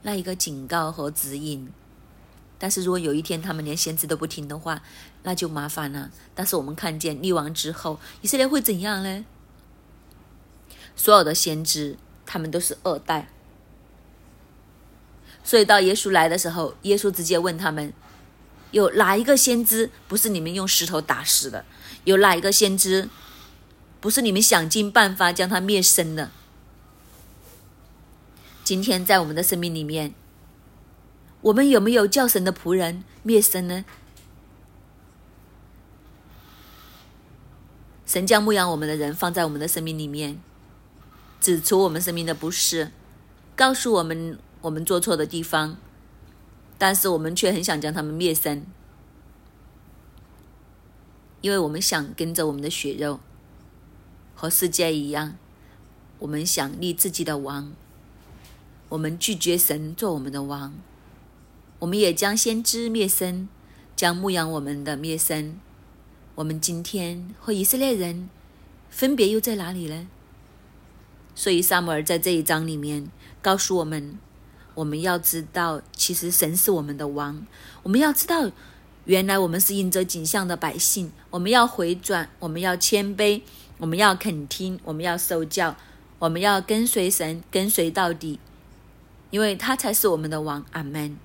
[0.02, 1.68] 那一个警告和指引。
[2.58, 4.82] 但是如果有一天他们连先知都不听的话，
[5.22, 6.10] 那就麻烦了。
[6.34, 9.24] 但是我们看见立王之后，以色列会怎样呢？
[10.96, 11.96] 所有的先知
[12.26, 13.28] 他们都是二代，
[15.48, 17.90] 所以到耶稣来的时候，耶稣直接问他们。
[18.70, 21.64] 有哪一个先知不是你们用石头打死的？
[22.04, 23.08] 有哪一个先知
[23.98, 26.30] 不是你们想尽办法将他灭生的？
[28.62, 30.12] 今天在我们的生命里面，
[31.40, 33.86] 我们有没有叫神的仆人灭生呢？
[38.04, 40.38] 神将牧养我们的人放在我们的生命里面，
[41.40, 42.92] 指出我们生命的不是，
[43.56, 45.76] 告诉我们我们做错的地方。
[46.80, 48.64] 但是我们却很想将他们灭生，
[51.40, 53.18] 因为我们想跟着我们的血肉，
[54.36, 55.34] 和世界一样，
[56.20, 57.72] 我们想立自己的王，
[58.90, 60.72] 我们拒绝神做我们的王，
[61.80, 63.48] 我们也将先知灭生，
[63.96, 65.58] 将牧养我们的灭生。
[66.36, 68.30] 我们今天和以色列人
[68.88, 70.06] 分别又在哪里呢？
[71.34, 73.10] 所以萨姆尔在这一章里面
[73.42, 74.16] 告诉我们。
[74.78, 77.44] 我们要知道，其实神是我们的王。
[77.82, 78.48] 我们要知道，
[79.06, 81.10] 原来我们是应着景象的百姓。
[81.30, 83.42] 我们要回转，我们要谦卑，
[83.78, 85.74] 我们要肯听，我们要受教，
[86.20, 88.38] 我们要跟随神，跟随到底，
[89.30, 90.64] 因为他才是我们的王。
[90.70, 91.16] 阿门。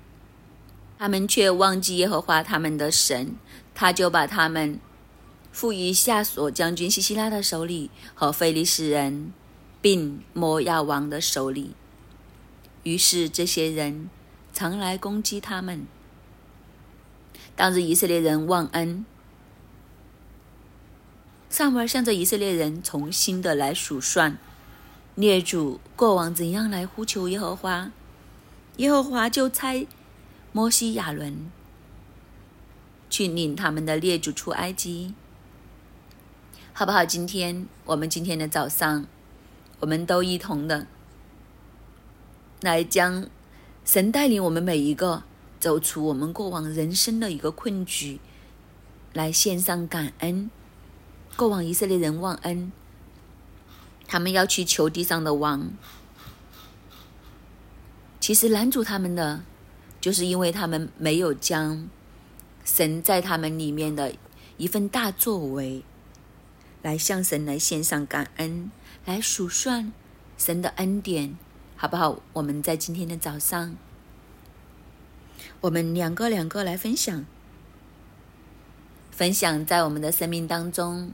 [0.98, 3.36] 他们却忘记耶和华他们的神，
[3.72, 4.80] 他就把他们
[5.52, 9.32] 赋予下所将军西西拉的手里和菲利士人，
[9.80, 11.70] 并摩亚王的手里。
[12.84, 14.08] 于是这些人
[14.52, 15.86] 常来攻击他们。
[17.56, 19.04] 当日以色列人忘恩，
[21.50, 24.38] 萨母尔向着以色列人重新的来数算
[25.14, 27.90] 列祖过往怎样来呼求耶和华，
[28.78, 29.86] 耶和华就差
[30.52, 31.50] 摩西亚伦
[33.08, 35.14] 去领他们的列祖出埃及，
[36.72, 37.04] 好不好？
[37.04, 39.06] 今天我们今天的早上，
[39.78, 40.88] 我们都一同的
[42.64, 43.28] 来将
[43.84, 45.22] 神带领我们每一个
[45.60, 48.18] 走出我们过往人生的一个困局，
[49.12, 50.50] 来献上感恩。
[51.36, 52.72] 过往以色列人忘恩，
[54.08, 55.70] 他们要去求地上的王，
[58.18, 59.44] 其实拦住他们的，
[60.00, 61.88] 就是因为他们没有将。
[62.64, 64.14] 神在他们里面的
[64.56, 65.84] 一份大作为，
[66.80, 68.70] 来向神来献上感恩，
[69.04, 69.92] 来数算
[70.38, 71.36] 神的恩典，
[71.84, 72.18] 好不好？
[72.32, 73.76] 我们在今天的早上，
[75.60, 77.26] 我们两个两个来分享，
[79.10, 81.12] 分享在我们的生命当中，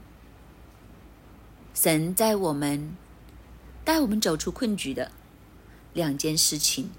[1.73, 2.95] 神在我们
[3.83, 5.11] 带我们走出困局的
[5.93, 6.89] 两件事情，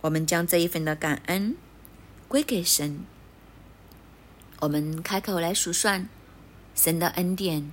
[0.00, 1.54] 我们将这一份的感恩。
[2.28, 3.00] 归给神，
[4.60, 6.08] 我们开口来数算
[6.74, 7.70] 神的恩典。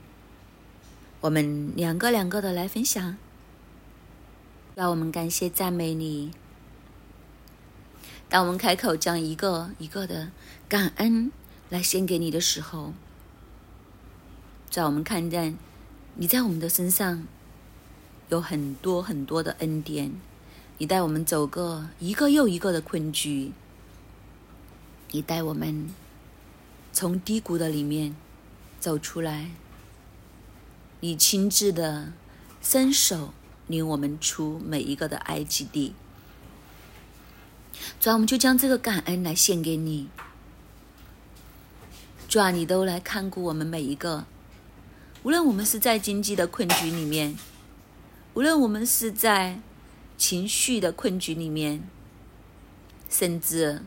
[1.22, 3.16] 我们两个两个的来分享，
[4.82, 6.32] 让我们感谢赞美你。
[8.28, 10.32] 当我们开口将一个一个的
[10.68, 11.32] 感恩
[11.70, 12.92] 来献给你的时候，
[14.72, 15.56] 在我们看见
[16.16, 17.28] 你在我们的身上
[18.30, 20.14] 有很多很多的恩典，
[20.80, 23.52] 你带我们走过一个又一个的困局。
[25.12, 25.92] 你带我们
[26.92, 28.16] 从低谷的里面
[28.80, 29.52] 走出来，
[31.02, 32.14] 你亲自的
[32.64, 33.32] 伸手
[33.72, 35.94] 领我们出每一个的埃及地。
[38.00, 40.10] 主啊，我们就将这个感恩来献给你。
[42.28, 44.26] 主啊，你都来看顾我们每一个，
[45.24, 47.38] 无论我们是在经济的困局里面，
[48.34, 49.60] 无论我们是在
[50.18, 51.84] 情绪的困局里面，
[53.10, 53.82] 甚至。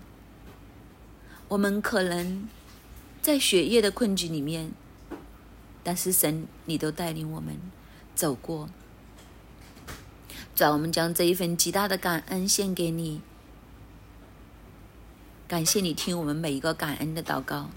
[1.48, 2.48] 我们可能
[3.22, 4.72] 在血液的困局里面，
[5.84, 7.56] 但是神，你都带领我们
[8.14, 8.68] 走过。
[10.54, 13.20] 主，我们将这一份极大的感恩献给你，
[15.48, 17.70] 感谢你听我们每一个感恩的祷告。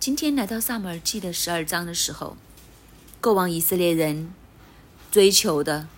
[0.00, 2.36] 今天来到萨姆尔记的十二章的时候，
[3.20, 4.32] 过往以色列人
[5.10, 5.88] 追求的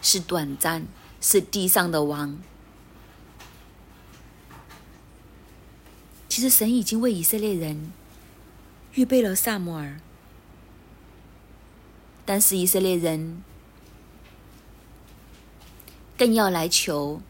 [0.00, 0.86] 是短暂。
[1.20, 2.38] 是地上的王。
[6.28, 7.90] 其实神已经为以色列人
[8.94, 10.00] 预备了萨摩尔，
[12.28, 13.42] 但是以色列人
[16.18, 17.22] 更要来求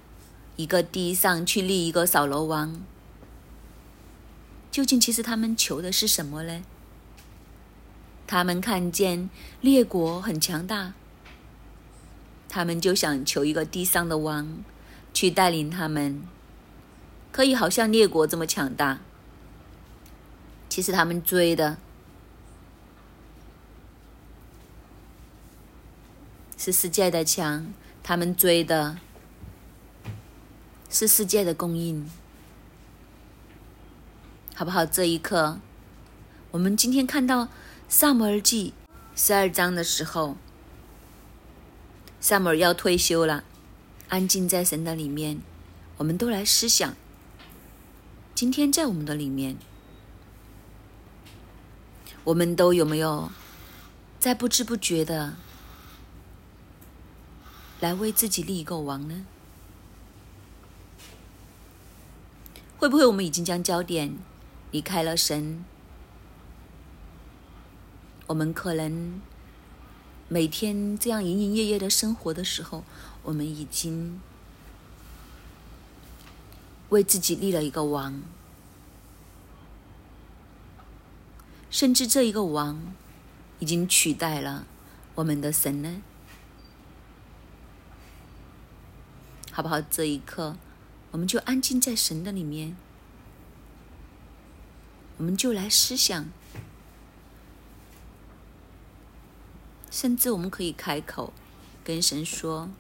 [0.57, 2.85] 一个地上去立一个扫罗王。
[4.73, 6.65] 究竟，其实他们求的是什么呢？
[8.27, 9.31] 他们看见
[9.61, 10.95] 列国很强大。
[12.49, 14.65] 他们就想求一个地上的王，
[15.15, 16.25] 去带领他们，
[17.31, 18.99] 可以好像列国这么强大。
[20.69, 21.79] 其实他们追的
[26.59, 28.99] 是世界的强，他们追的
[30.91, 32.11] 是世界的供应，
[34.57, 34.85] 好不好？
[34.85, 35.61] 这一刻，
[36.51, 37.45] 我们今天看到
[37.89, 38.75] 《萨摩尔记》
[39.15, 40.37] 十二章的时候。
[42.21, 43.45] 萨姆尔要退休了，
[44.09, 45.41] 安静在神的里面，
[45.99, 46.97] 我们都来思想。
[48.35, 49.57] 今天在我们的里面，
[52.25, 53.31] 我们都有没有
[54.19, 55.37] 在不知不觉的
[57.81, 59.27] 来为自己立一个王呢？
[62.77, 64.17] 会不会我们已经将焦点
[64.71, 65.65] 离开了神？
[68.27, 69.21] 我们可能。
[70.31, 72.85] 每天这样营营业业的生活的时候，
[73.23, 74.21] 我们已经
[76.91, 78.21] 为自己立了一个王，
[81.71, 82.95] 甚至这一个王
[83.59, 84.67] 已经取代了
[85.15, 86.03] 我们的神呢？
[89.59, 89.81] 好不好？
[89.81, 90.57] 这一刻，
[91.11, 92.77] 我们就安静在神的里面，
[95.17, 96.27] 我们就来思想。
[99.91, 101.33] 甚至我们可以开口
[101.83, 102.71] 跟神说：“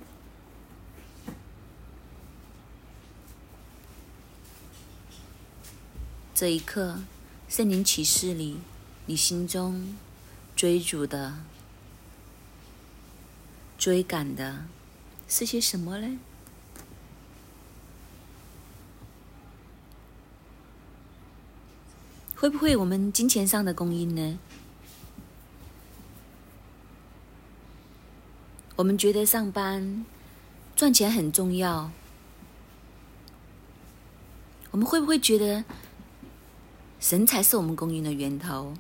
[6.33, 7.01] 这一刻，
[7.49, 8.61] 圣灵启示里，
[9.07, 9.97] 你心中
[10.55, 11.39] 追逐的、
[13.76, 14.66] 追赶的
[15.26, 16.20] 是些什么呢？
[22.41, 24.39] 会不会我们金钱上的供应呢？”
[28.76, 30.07] 我们觉得上班
[30.76, 31.91] 赚钱很重要。
[34.70, 35.64] 我们会不会觉得
[37.01, 38.74] 神才是我们供应的源头？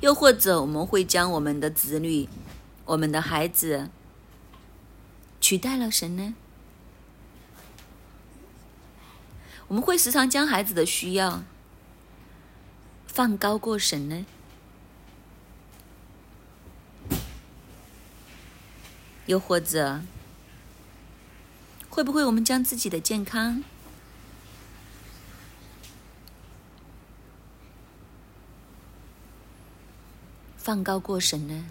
[0.00, 2.28] 又或者我们会将我们的子女、
[2.84, 3.88] 我们的孩子
[5.40, 6.34] 取代了神呢？
[9.68, 11.44] 我们会时常将孩子的需要
[13.16, 14.26] 放高过神呢？
[19.24, 20.02] 又或者
[21.88, 23.64] 会不会我们将自己的健康？
[30.58, 31.70] 放高过神呢？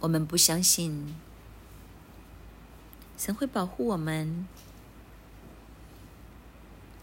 [0.00, 1.14] 我们不相信
[3.16, 4.48] 神会保护我们。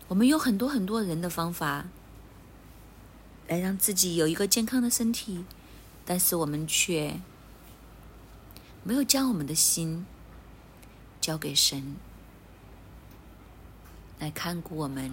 [0.08, 1.86] 我们有很多很多人的方法
[3.48, 5.46] 来让自己有一个健康的身体，
[6.06, 7.20] 但是我们却
[8.84, 10.06] 没有将我们的心
[11.20, 11.98] 交给神
[14.20, 15.12] 来看顾我们。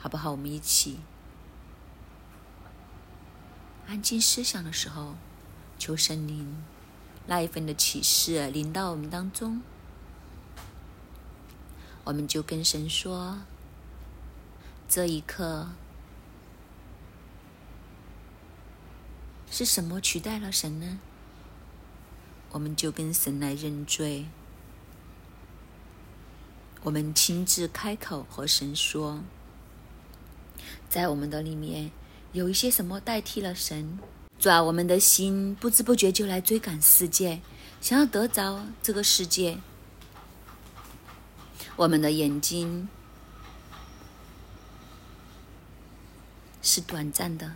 [0.00, 0.30] 好不好？
[0.30, 0.98] 我们一起
[3.88, 5.16] 安静思想的时候，
[5.76, 6.62] 求神灵
[7.26, 9.60] 那一份的启示临到我们当中，
[12.08, 13.36] 我们就跟神说：
[14.88, 15.68] 这一刻
[19.50, 21.00] 是什么取代了神呢？
[22.50, 24.24] 我们就跟神来认罪，
[26.82, 29.20] 我们亲自开口和神说。
[30.88, 31.90] 在我们的里面，
[32.32, 33.98] 有一些什么代替了神？
[34.38, 37.42] 主啊，我们的心不知不觉就来追赶世界，
[37.82, 39.58] 想要得着这个世界。
[41.78, 42.88] 我们的眼睛
[46.60, 47.52] 是短暂的，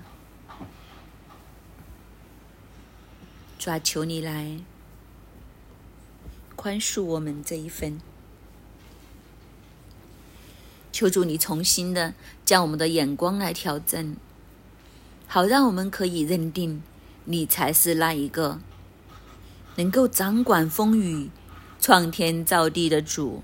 [3.59, 4.61] 主啊，求你来
[6.55, 8.01] 宽恕我们这一份。
[10.93, 12.15] 求主你重新的
[12.45, 14.17] 将我们的眼光来调整，
[15.27, 16.81] 好让我们可以认定
[17.25, 18.61] 你才是那一个
[19.75, 21.29] 能够掌管风雨、
[21.81, 23.43] 创天造地的主。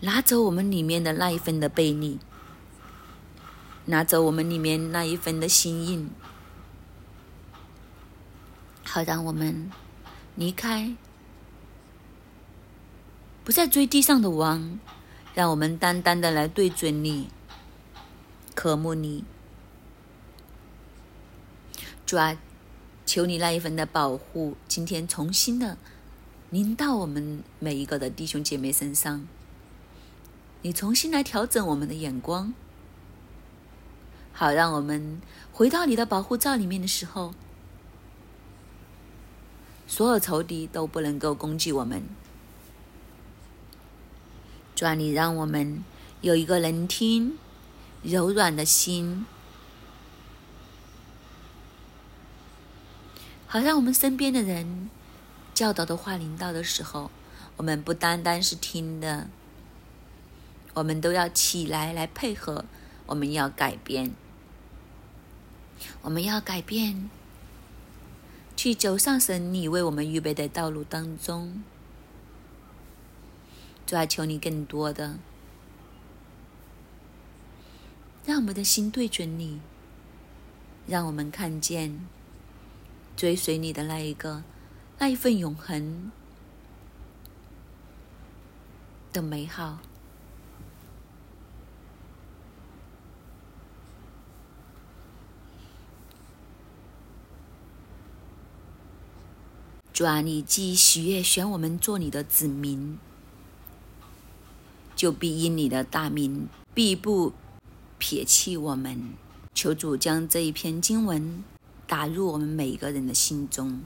[0.00, 2.18] 拿走我们里面的那一份的背逆，
[3.86, 6.10] 拿走我们里面那一份的心印，
[8.84, 9.70] 好让我们
[10.36, 10.94] 离开，
[13.44, 14.78] 不再追地上的王。
[15.32, 17.28] 让我们单单的来对准你，
[18.56, 19.24] 渴慕你，
[22.04, 22.36] 主啊，
[23.06, 25.78] 求你那一份的保护，今天重新的
[26.50, 29.28] 临到我们每一个的弟兄姐妹身上，
[30.62, 32.52] 你重新来调整我们的眼光，
[34.32, 35.20] 好让我们
[35.52, 37.32] 回到你的保护罩里面的时候，
[39.86, 42.02] 所有仇敌都不能够攻击我们。
[44.76, 45.84] 主啊，你让我们
[46.20, 47.38] 有一个能听、
[48.02, 49.24] 柔软的心，
[53.46, 54.90] 好让我们身边的人
[55.54, 57.10] 教导的话临到的时候，
[57.56, 59.28] 我们不单单是听的，
[60.80, 62.64] 我们都要起来来配合。
[63.04, 64.14] 我们要改变，
[66.00, 67.10] 我们要改变，
[68.56, 71.62] 去走上神你为我们预备的道路当中。
[73.84, 75.18] 主啊，求你更多的，
[78.24, 79.60] 让我们的心对准你，
[80.86, 82.06] 让我们看见
[83.16, 84.44] 追随你的那一个
[84.98, 86.10] 那一份永恒
[89.12, 89.80] 的美好。
[99.92, 102.98] 主啊，你既喜悦选我们做你的子民。
[104.96, 107.32] 就必因你的大名，必不
[107.96, 109.14] 撇弃我们。
[109.54, 111.42] 求主将这一篇经文
[111.86, 113.80] 打入我们每个人的心中，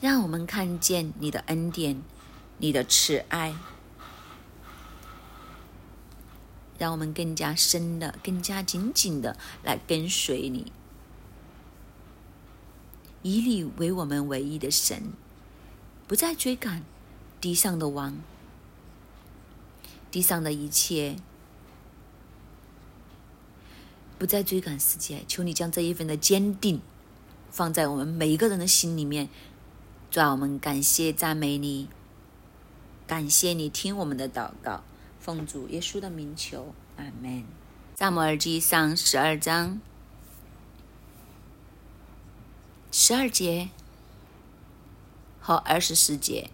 [0.00, 2.02] 让我们看见你的恩典，
[2.56, 3.54] 你的慈爱，
[6.78, 10.72] 让我们更加深的、更加紧紧的来跟随你，
[13.26, 15.12] 以你为我们唯一的神，
[16.06, 16.84] 不再追赶
[17.40, 18.16] 地上的王。
[20.12, 21.16] 地上的一切，
[24.16, 25.24] 不再追赶世界。
[25.26, 26.80] 求你将这一份的坚定
[27.50, 29.28] 放在我们每一个人的心里面。
[30.08, 31.88] 主啊，我们感谢赞美你，
[33.08, 34.84] 感谢你听我们的祷告，
[35.18, 37.42] 奉主耶稣的名求，阿门。
[37.96, 39.80] 萨摩尔记上十二章
[42.98, 43.68] 十二节
[45.38, 46.48] 和二十四节。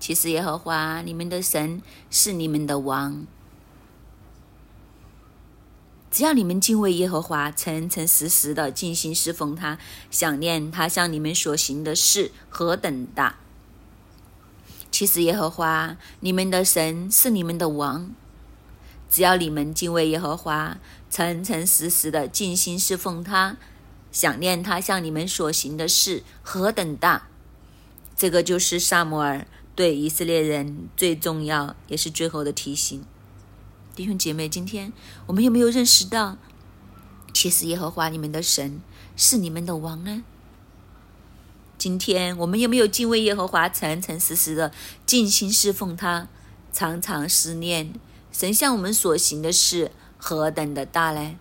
[0.00, 3.26] 其实耶和华你们的神是你们的王，
[6.10, 9.78] 只要你们敬畏耶和华，诚诚实实的尽心侍奉他，
[10.10, 13.36] 想念他向你们所行的事何等大。
[14.90, 18.14] 其实耶和华你们的神是你们的王，
[19.10, 20.78] 只要你们敬畏耶和华，
[21.10, 23.58] 诚诚实实的尽心侍奉他，
[24.18, 27.28] 想念他向你们所行的事何等大。
[28.16, 29.46] 这个就是萨摩尔。
[29.76, 33.04] 对以色列人最重要也是最后的提醒，
[33.94, 34.92] 弟兄姐妹，今天
[35.26, 36.36] 我们有没有认识到，
[37.32, 38.80] 其实耶和华你们的神
[39.14, 40.24] 是你们的王呢？
[41.78, 44.72] 今天我们有没有敬畏耶和华，诚诚实实的
[45.06, 46.26] 尽心侍奉他，
[46.72, 47.94] 常常思念
[48.32, 51.36] 神向我们所行的事何等的大呢？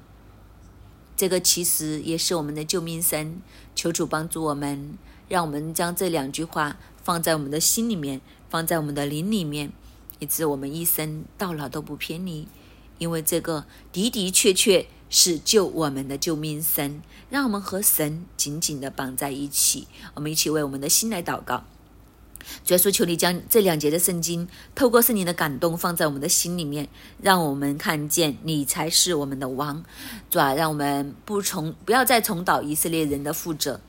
[1.18, 3.42] 这个其实也是我们的救命神，
[3.76, 4.98] 求主帮助我们，
[5.28, 6.78] 让我们将这两句话。
[7.04, 9.72] 放在我们的心里面，放在我们的灵里面，
[10.20, 12.46] 以致我们一生到老都不偏离。
[12.98, 19.88] 因为这个的的确确是救我们的救命神，让我们和神紧紧的绑在一起。
[20.16, 21.64] 我们一起为我们的心来祷告。
[22.64, 26.88] 主耶稣，求你将这两节的圣经，透过圣灵的感动，放在我们的心里面，
[27.22, 29.84] 让我们看见你才是我们的王。
[30.30, 33.80] 主啊，让我们不重不要再重蹈以色列人的覆辙。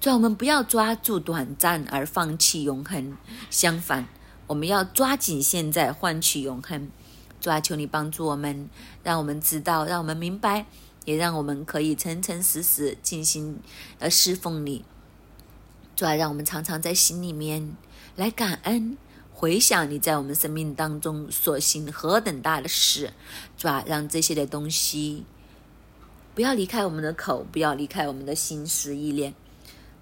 [0.00, 3.16] 主啊，我们不要抓住短暂而放弃永恒，
[3.50, 4.06] 相反，
[4.46, 6.90] 我们要抓紧现在换取永恒。
[7.40, 8.68] 主啊，求你帮助我们，
[9.02, 10.66] 让我们知道，让我们明白，
[11.06, 13.58] 也让我们可以诚诚实实进行
[13.98, 14.84] 呃侍奉你。
[16.00, 17.76] 主啊，让我们常常在心里面
[18.16, 18.96] 来感恩，
[19.34, 23.12] 回想你在我们生命当中所行何等大的事。
[23.58, 25.26] 主啊，让这些的东西
[26.34, 29.34] 不要离开我们的口，不要离开我们的心思意念。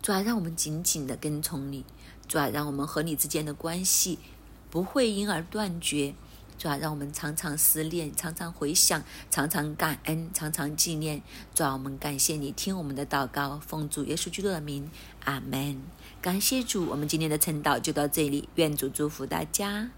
[0.00, 1.82] 主啊，让我们紧紧的跟从你；
[2.28, 4.20] 主啊，让我们和你之间的关系
[4.70, 6.14] 不会因而断绝；
[6.56, 11.20] 主啊，让我们常常思念，常常回想，常常感恩，常常纪念；
[11.52, 14.88] 主啊，我们感谢你听我们的祷告，奉主耶稣基督的名，
[15.28, 15.82] 阿门。
[16.22, 19.90] 感谢主，我们今天的晨祷就到这里，愿主祝福大家。